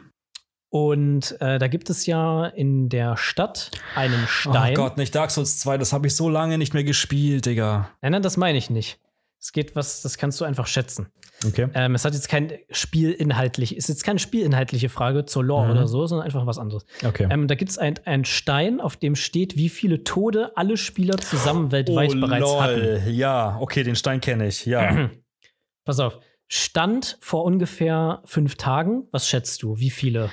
[0.72, 4.72] Und äh, da gibt es ja in der Stadt einen Stein.
[4.72, 7.90] Oh Gott, nicht Dark Souls 2, das habe ich so lange nicht mehr gespielt, Digga.
[8.02, 8.98] Nein, nein, das meine ich nicht.
[9.38, 11.08] Es geht was, das kannst du einfach schätzen.
[11.46, 11.68] Okay.
[11.74, 15.72] Ähm, es hat jetzt kein spielinhaltlich, ist jetzt keine spielinhaltliche Frage zur Lore mhm.
[15.72, 16.86] oder so, sondern einfach was anderes.
[17.04, 17.28] Okay.
[17.30, 21.74] Ähm, da gibt es einen Stein, auf dem steht, wie viele Tode alle Spieler zusammen
[21.74, 22.62] weltweit oh, bereits lol.
[22.62, 23.14] hatten.
[23.14, 25.10] Ja, okay, den Stein kenne ich, ja.
[25.84, 26.20] Pass auf.
[26.54, 29.08] Stand vor ungefähr fünf Tagen.
[29.12, 29.78] Was schätzt du?
[29.78, 30.30] Wie viele?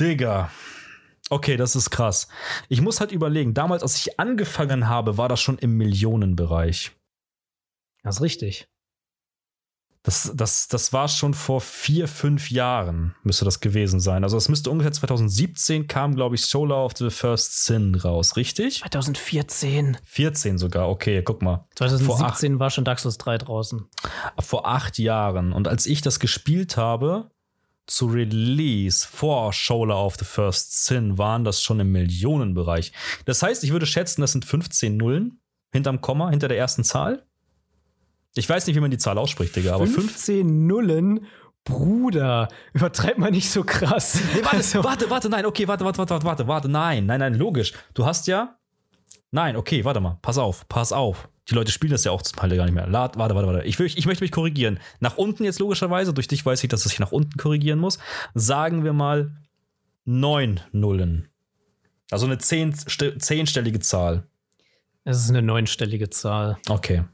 [0.00, 0.50] Digga.
[1.28, 2.28] Okay, das ist krass.
[2.70, 6.92] Ich muss halt überlegen, damals, als ich angefangen habe, war das schon im Millionenbereich.
[8.02, 8.68] Das ist richtig.
[10.08, 14.24] Das, das, das war schon vor vier, fünf Jahren, müsste das gewesen sein.
[14.24, 18.80] Also, es müsste ungefähr 2017 kam, glaube ich, Solar of the First Sin raus, richtig?
[18.80, 19.98] 2014.
[20.04, 21.66] 14 sogar, okay, guck mal.
[21.74, 23.84] 2017 acht, war schon Dark Souls 3 draußen.
[24.40, 25.52] Vor acht Jahren.
[25.52, 27.30] Und als ich das gespielt habe,
[27.86, 32.92] zu Release vor Solar of the First Sin, waren das schon im Millionenbereich.
[33.26, 37.26] Das heißt, ich würde schätzen, das sind 15 Nullen hinterm Komma, hinter der ersten Zahl.
[38.34, 41.26] Ich weiß nicht, wie man die Zahl ausspricht, Digga, aber 15 Nullen.
[41.64, 44.20] Bruder, übertreib mal nicht so krass.
[44.34, 44.84] Nee, warte, also.
[44.84, 47.74] warte, warte, nein, okay, warte, warte, warte, warte, warte, nein, nein, nein, logisch.
[47.94, 48.56] Du hast ja.
[49.30, 51.28] Nein, okay, warte mal, pass auf, pass auf.
[51.50, 52.86] Die Leute spielen das ja auch zum Teil gar nicht mehr.
[52.86, 53.66] Lad, warte, warte, warte.
[53.66, 54.78] Ich, will, ich möchte mich korrigieren.
[55.00, 57.98] Nach unten jetzt logischerweise, durch dich weiß ich, dass ich nach unten korrigieren muss.
[58.34, 59.32] Sagen wir mal
[60.04, 61.28] neun Nullen.
[62.10, 64.26] Also eine zehn, zehnstellige Zahl.
[65.04, 66.58] Es ist eine neunstellige Zahl.
[66.68, 67.04] Okay.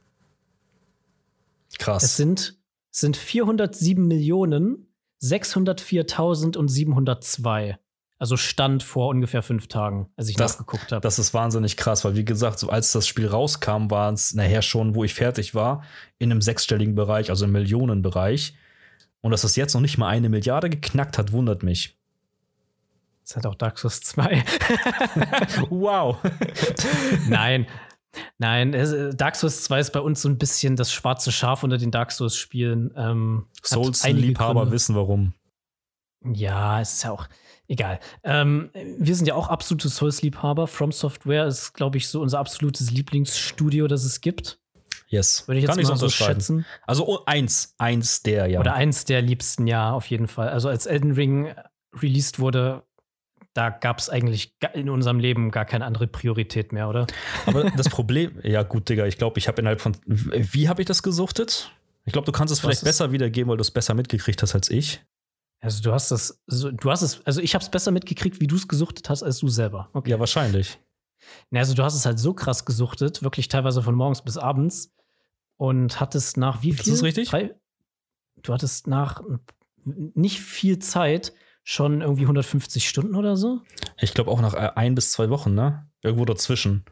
[1.78, 2.02] Krass.
[2.02, 2.58] Es sind,
[2.90, 4.88] sind 407 Millionen
[5.22, 7.76] 604.702.
[8.18, 11.00] Also Stand vor ungefähr fünf Tagen, als ich das, nachgeguckt habe.
[11.00, 14.62] Das ist wahnsinnig krass, weil wie gesagt, so als das Spiel rauskam, war es nachher
[14.62, 15.82] schon, wo ich fertig war,
[16.18, 18.54] in einem sechsstelligen Bereich, also im Millionenbereich.
[19.20, 21.98] Und dass es jetzt noch nicht mal eine Milliarde geknackt hat, wundert mich.
[23.24, 24.44] Das hat auch Dark Souls 2.
[25.70, 26.18] wow.
[27.28, 27.66] Nein,
[28.38, 28.72] Nein,
[29.16, 32.10] Dark Souls 2 ist bei uns so ein bisschen das schwarze Schaf unter den Dark
[32.10, 32.92] Souls-Spielen.
[32.96, 35.34] Ähm, Souls-Liebhaber wissen warum.
[36.24, 37.28] Ja, es ist ja auch
[37.68, 38.00] egal.
[38.24, 40.66] Ähm, wir sind ja auch absolute Souls-Liebhaber.
[40.66, 44.58] From Software ist, glaube ich, so unser absolutes Lieblingsstudio, das es gibt.
[45.08, 45.46] Yes.
[45.46, 46.64] Würde ich jetzt Kann mal so schätzen.
[46.86, 48.58] Also oh, eins, eins der, ja.
[48.58, 50.48] Oder eins der liebsten, ja, auf jeden Fall.
[50.48, 51.54] Also als Elden Ring
[51.94, 52.82] released wurde,
[53.54, 57.06] da gab es eigentlich in unserem Leben gar keine andere Priorität mehr, oder?
[57.46, 60.86] Aber das Problem, ja gut, Digga, ich glaube, ich habe innerhalb von, wie habe ich
[60.86, 61.70] das gesuchtet?
[62.04, 64.70] Ich glaube, du kannst es vielleicht besser wiedergeben, weil du es besser mitgekriegt hast als
[64.70, 65.00] ich.
[65.60, 68.56] Also du hast das, du hast es, also ich habe es besser mitgekriegt, wie du
[68.56, 69.88] es gesuchtet hast, als du selber.
[69.94, 70.10] Okay.
[70.10, 70.78] Ja, wahrscheinlich.
[71.50, 74.92] Na, also du hast es halt so krass gesuchtet, wirklich teilweise von morgens bis abends
[75.56, 76.84] und hattest nach wie viel?
[76.84, 77.30] Das ist richtig.
[77.30, 77.54] Drei,
[78.42, 79.22] du hattest nach
[79.84, 81.32] nicht viel Zeit
[81.64, 83.62] schon irgendwie 150 Stunden oder so.
[83.98, 85.86] Ich glaube auch nach äh, ein bis zwei Wochen, ne?
[86.02, 86.84] Irgendwo dazwischen.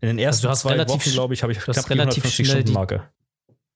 [0.00, 3.08] In den ersten also zwei Wochen, glaube ich, habe ich knapp die 150 Stunden Marke.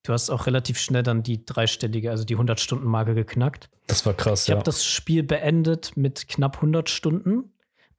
[0.03, 3.69] Du hast auch relativ schnell dann die dreistellige, also die 100-Stunden-Marke geknackt.
[3.87, 4.55] Das war krass, ich ja.
[4.55, 7.53] Ich habe das Spiel beendet mit knapp 100 Stunden.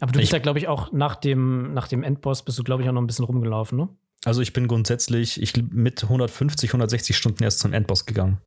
[0.00, 2.82] Aber du bist ja, glaube ich, auch nach dem, nach dem Endboss bist du, glaube
[2.82, 3.88] ich, auch noch ein bisschen rumgelaufen, ne?
[4.24, 8.42] Also ich bin grundsätzlich ich, mit 150, 160 Stunden erst zum Endboss gegangen.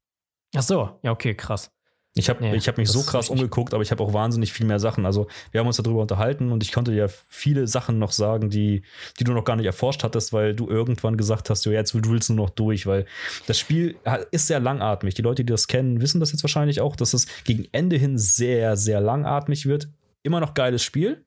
[0.56, 1.72] Ach so, ja, okay, krass.
[2.14, 4.80] Ich habe nee, hab mich so krass umgeguckt, aber ich habe auch wahnsinnig viel mehr
[4.80, 5.06] Sachen.
[5.06, 8.84] Also, wir haben uns darüber unterhalten und ich konnte dir viele Sachen noch sagen, die,
[9.18, 12.28] die du noch gar nicht erforscht hattest, weil du irgendwann gesagt hast, ja, jetzt willst
[12.28, 13.06] du noch durch, weil
[13.48, 13.96] das Spiel
[14.32, 15.14] ist sehr langatmig.
[15.14, 18.18] Die Leute, die das kennen, wissen das jetzt wahrscheinlich auch, dass es gegen Ende hin
[18.18, 19.88] sehr, sehr langatmig wird.
[20.22, 21.24] Immer noch geiles Spiel.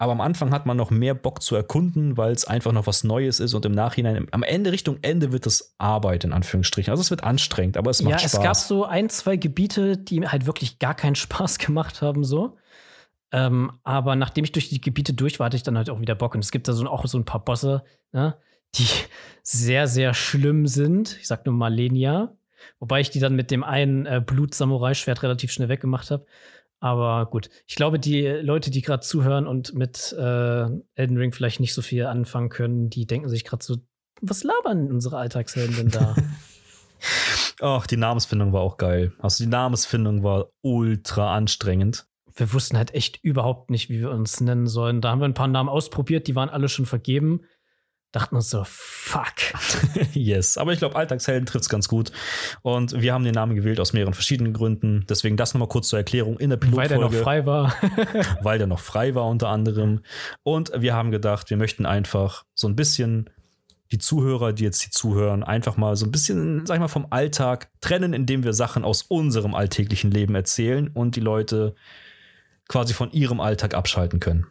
[0.00, 3.02] Aber am Anfang hat man noch mehr Bock zu erkunden, weil es einfach noch was
[3.02, 6.92] Neues ist und im Nachhinein, am Ende, Richtung Ende wird es Arbeit, in Anführungsstrichen.
[6.92, 8.32] Also es wird anstrengend, aber es macht ja, Spaß.
[8.34, 12.22] Ja, es gab so ein, zwei Gebiete, die halt wirklich gar keinen Spaß gemacht haben,
[12.22, 12.56] so.
[13.32, 16.14] Ähm, aber nachdem ich durch die Gebiete durch war, hatte ich dann halt auch wieder
[16.14, 16.34] Bock.
[16.34, 17.82] Und es gibt da so, auch so ein paar Bosse,
[18.12, 18.38] ne,
[18.76, 18.86] die
[19.42, 21.16] sehr, sehr schlimm sind.
[21.20, 22.36] Ich sag nur mal Lenia.
[22.78, 26.26] Wobei ich die dann mit dem einen äh, Blut-Samurai-Schwert relativ schnell weggemacht habe.
[26.80, 31.60] Aber gut, ich glaube, die Leute, die gerade zuhören und mit äh, Elden Ring vielleicht
[31.60, 33.76] nicht so viel anfangen können, die denken sich gerade so,
[34.20, 36.14] was labern unsere Alltagshelden denn da?
[37.60, 39.12] Ach, die Namensfindung war auch geil.
[39.18, 42.06] Also die Namensfindung war ultra anstrengend.
[42.34, 45.00] Wir wussten halt echt überhaupt nicht, wie wir uns nennen sollen.
[45.00, 47.40] Da haben wir ein paar Namen ausprobiert, die waren alle schon vergeben
[48.18, 49.34] dachten uns so, fuck.
[50.12, 52.10] yes, aber ich glaube, Alltagshelden trifft es ganz gut.
[52.62, 55.06] Und wir haben den Namen gewählt aus mehreren verschiedenen Gründen.
[55.08, 56.90] Deswegen das nochmal kurz zur Erklärung in der Pilotfolge.
[56.90, 57.74] Weil der noch frei war.
[58.42, 60.00] weil der noch frei war unter anderem.
[60.42, 63.30] Und wir haben gedacht, wir möchten einfach so ein bisschen
[63.92, 67.06] die Zuhörer, die jetzt hier zuhören, einfach mal so ein bisschen, sag ich mal, vom
[67.10, 71.76] Alltag trennen, indem wir Sachen aus unserem alltäglichen Leben erzählen und die Leute
[72.68, 74.48] quasi von ihrem Alltag abschalten können.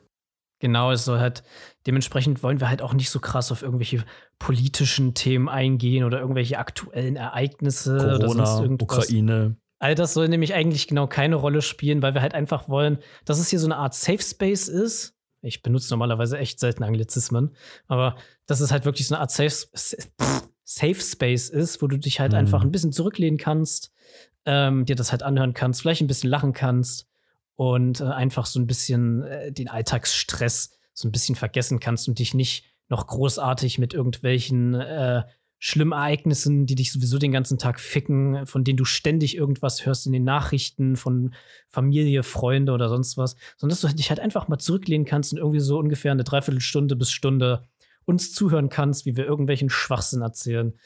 [0.59, 1.43] Genau, es soll halt,
[1.85, 4.03] dementsprechend wollen wir halt auch nicht so krass auf irgendwelche
[4.39, 8.97] politischen Themen eingehen oder irgendwelche aktuellen Ereignisse Corona, oder sonst irgendwas.
[8.97, 9.57] Ukraine.
[9.79, 13.37] All das soll nämlich eigentlich genau keine Rolle spielen, weil wir halt einfach wollen, dass
[13.37, 15.15] es hier so eine Art Safe Space ist.
[15.41, 17.55] Ich benutze normalerweise echt selten Anglizismen,
[17.87, 18.15] aber
[18.47, 19.67] dass es halt wirklich so eine Art Safe,
[20.63, 22.39] Safe Space ist, wo du dich halt mhm.
[22.39, 23.91] einfach ein bisschen zurücklehnen kannst,
[24.45, 27.07] ähm, dir das halt anhören kannst, vielleicht ein bisschen lachen kannst
[27.57, 32.19] und äh, einfach so ein bisschen äh, den Alltagsstress so ein bisschen vergessen kannst und
[32.19, 35.23] dich nicht noch großartig mit irgendwelchen äh,
[35.59, 40.05] schlimmen Ereignissen, die dich sowieso den ganzen Tag ficken, von denen du ständig irgendwas hörst
[40.05, 41.33] in den Nachrichten von
[41.67, 45.39] Familie, Freunde oder sonst was, sondern dass du dich halt einfach mal zurücklehnen kannst und
[45.39, 47.63] irgendwie so ungefähr eine Dreiviertelstunde bis Stunde
[48.05, 50.77] uns zuhören kannst, wie wir irgendwelchen Schwachsinn erzählen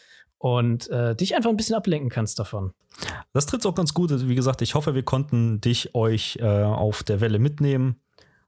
[0.41, 2.73] und äh, dich einfach ein bisschen ablenken kannst davon.
[3.33, 4.11] Das tritt auch ganz gut.
[4.27, 7.95] Wie gesagt, ich hoffe, wir konnten dich euch äh, auf der Welle mitnehmen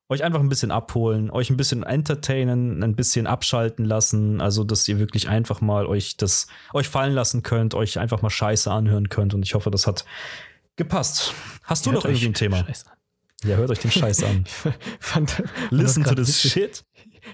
[0.09, 4.87] euch einfach ein bisschen abholen, euch ein bisschen entertainen, ein bisschen abschalten lassen, also dass
[4.87, 9.09] ihr wirklich einfach mal euch das euch fallen lassen könnt, euch einfach mal Scheiße anhören
[9.09, 10.05] könnt und ich hoffe, das hat
[10.75, 11.33] gepasst.
[11.63, 12.57] Hast du noch irgendwie ein Thema?
[12.65, 12.85] Scheiße.
[13.45, 14.45] Ja, hört euch den Scheiß an.
[14.99, 16.83] Fand, Listen to this shit.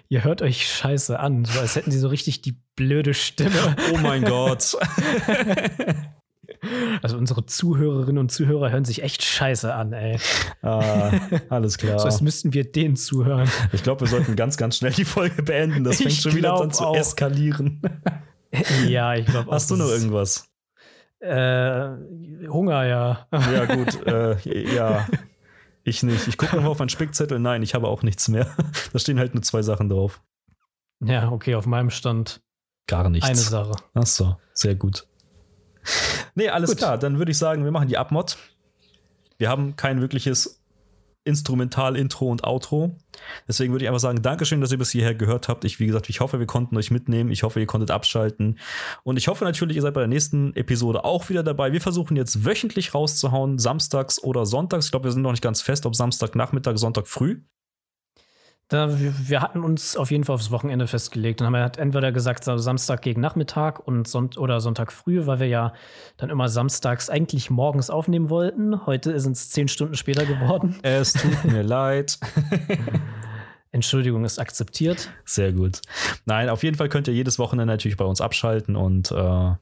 [0.08, 3.76] Ihr hört euch Scheiße an, so als hätten sie so richtig die blöde Stimme.
[3.94, 4.78] Oh mein Gott.
[7.02, 10.20] Also unsere Zuhörerinnen und Zuhörer hören sich echt scheiße an, ey.
[10.62, 11.12] Ah,
[11.50, 12.00] alles klar.
[12.00, 13.50] so als müssten wir denen zuhören.
[13.72, 15.84] Ich glaube, wir sollten ganz, ganz schnell die Folge beenden.
[15.84, 16.98] Das fängt ich schon wieder an zu auch.
[16.98, 17.82] eskalieren.
[18.88, 19.54] ja, ich glaube auch.
[19.54, 20.50] Hast du noch irgendwas?
[21.20, 21.90] Äh,
[22.48, 23.28] Hunger, ja.
[23.32, 24.06] Ja, gut.
[24.06, 25.08] Äh, ja.
[25.84, 26.28] Ich nicht.
[26.28, 27.40] Ich gucke nochmal auf meinen Spickzettel.
[27.40, 28.48] Nein, ich habe auch nichts mehr.
[28.94, 30.22] Da stehen halt nur zwei Sachen drauf.
[31.04, 32.42] Ja, okay, auf meinem Stand.
[32.88, 33.28] Gar nichts.
[33.28, 33.74] Eine Sache.
[33.94, 35.08] Ach so, sehr gut.
[36.36, 36.80] Nee, alles Gut.
[36.80, 36.98] klar.
[36.98, 38.38] Dann würde ich sagen, wir machen die Abmod.
[39.38, 40.59] Wir haben kein wirkliches
[41.30, 42.98] Instrumental-Intro und Outro.
[43.48, 45.64] Deswegen würde ich einfach sagen, Dankeschön, dass ihr bis hierher gehört habt.
[45.64, 47.32] Ich, wie gesagt, ich hoffe, wir konnten euch mitnehmen.
[47.32, 48.60] Ich hoffe, ihr konntet abschalten.
[49.04, 51.72] Und ich hoffe natürlich, ihr seid bei der nächsten Episode auch wieder dabei.
[51.72, 54.86] Wir versuchen jetzt wöchentlich rauszuhauen, samstags oder sonntags.
[54.86, 57.42] Ich glaube, wir sind noch nicht ganz fest, ob Samstagnachmittag, Sonntag früh.
[58.70, 62.44] Da, wir, hatten uns auf jeden Fall aufs Wochenende festgelegt und haben halt entweder gesagt,
[62.44, 65.74] Samstag gegen Nachmittag und Sonnt oder Sonntag früh, weil wir ja
[66.18, 68.86] dann immer samstags eigentlich morgens aufnehmen wollten.
[68.86, 70.78] Heute sind es zehn Stunden später geworden.
[70.84, 72.20] Es tut mir leid.
[73.72, 75.10] Entschuldigung ist akzeptiert.
[75.26, 75.82] Sehr gut.
[76.26, 79.54] Nein, auf jeden Fall könnt ihr jedes Wochenende natürlich bei uns abschalten und äh,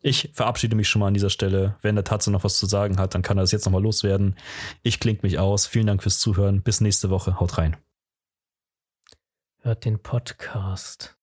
[0.00, 1.76] ich verabschiede mich schon mal an dieser Stelle.
[1.82, 4.36] Wenn der Tatze noch was zu sagen hat, dann kann er das jetzt nochmal loswerden.
[4.82, 5.66] Ich klinge mich aus.
[5.66, 6.62] Vielen Dank fürs Zuhören.
[6.62, 7.40] Bis nächste Woche.
[7.40, 7.76] Haut rein.
[9.60, 11.17] Hört den Podcast.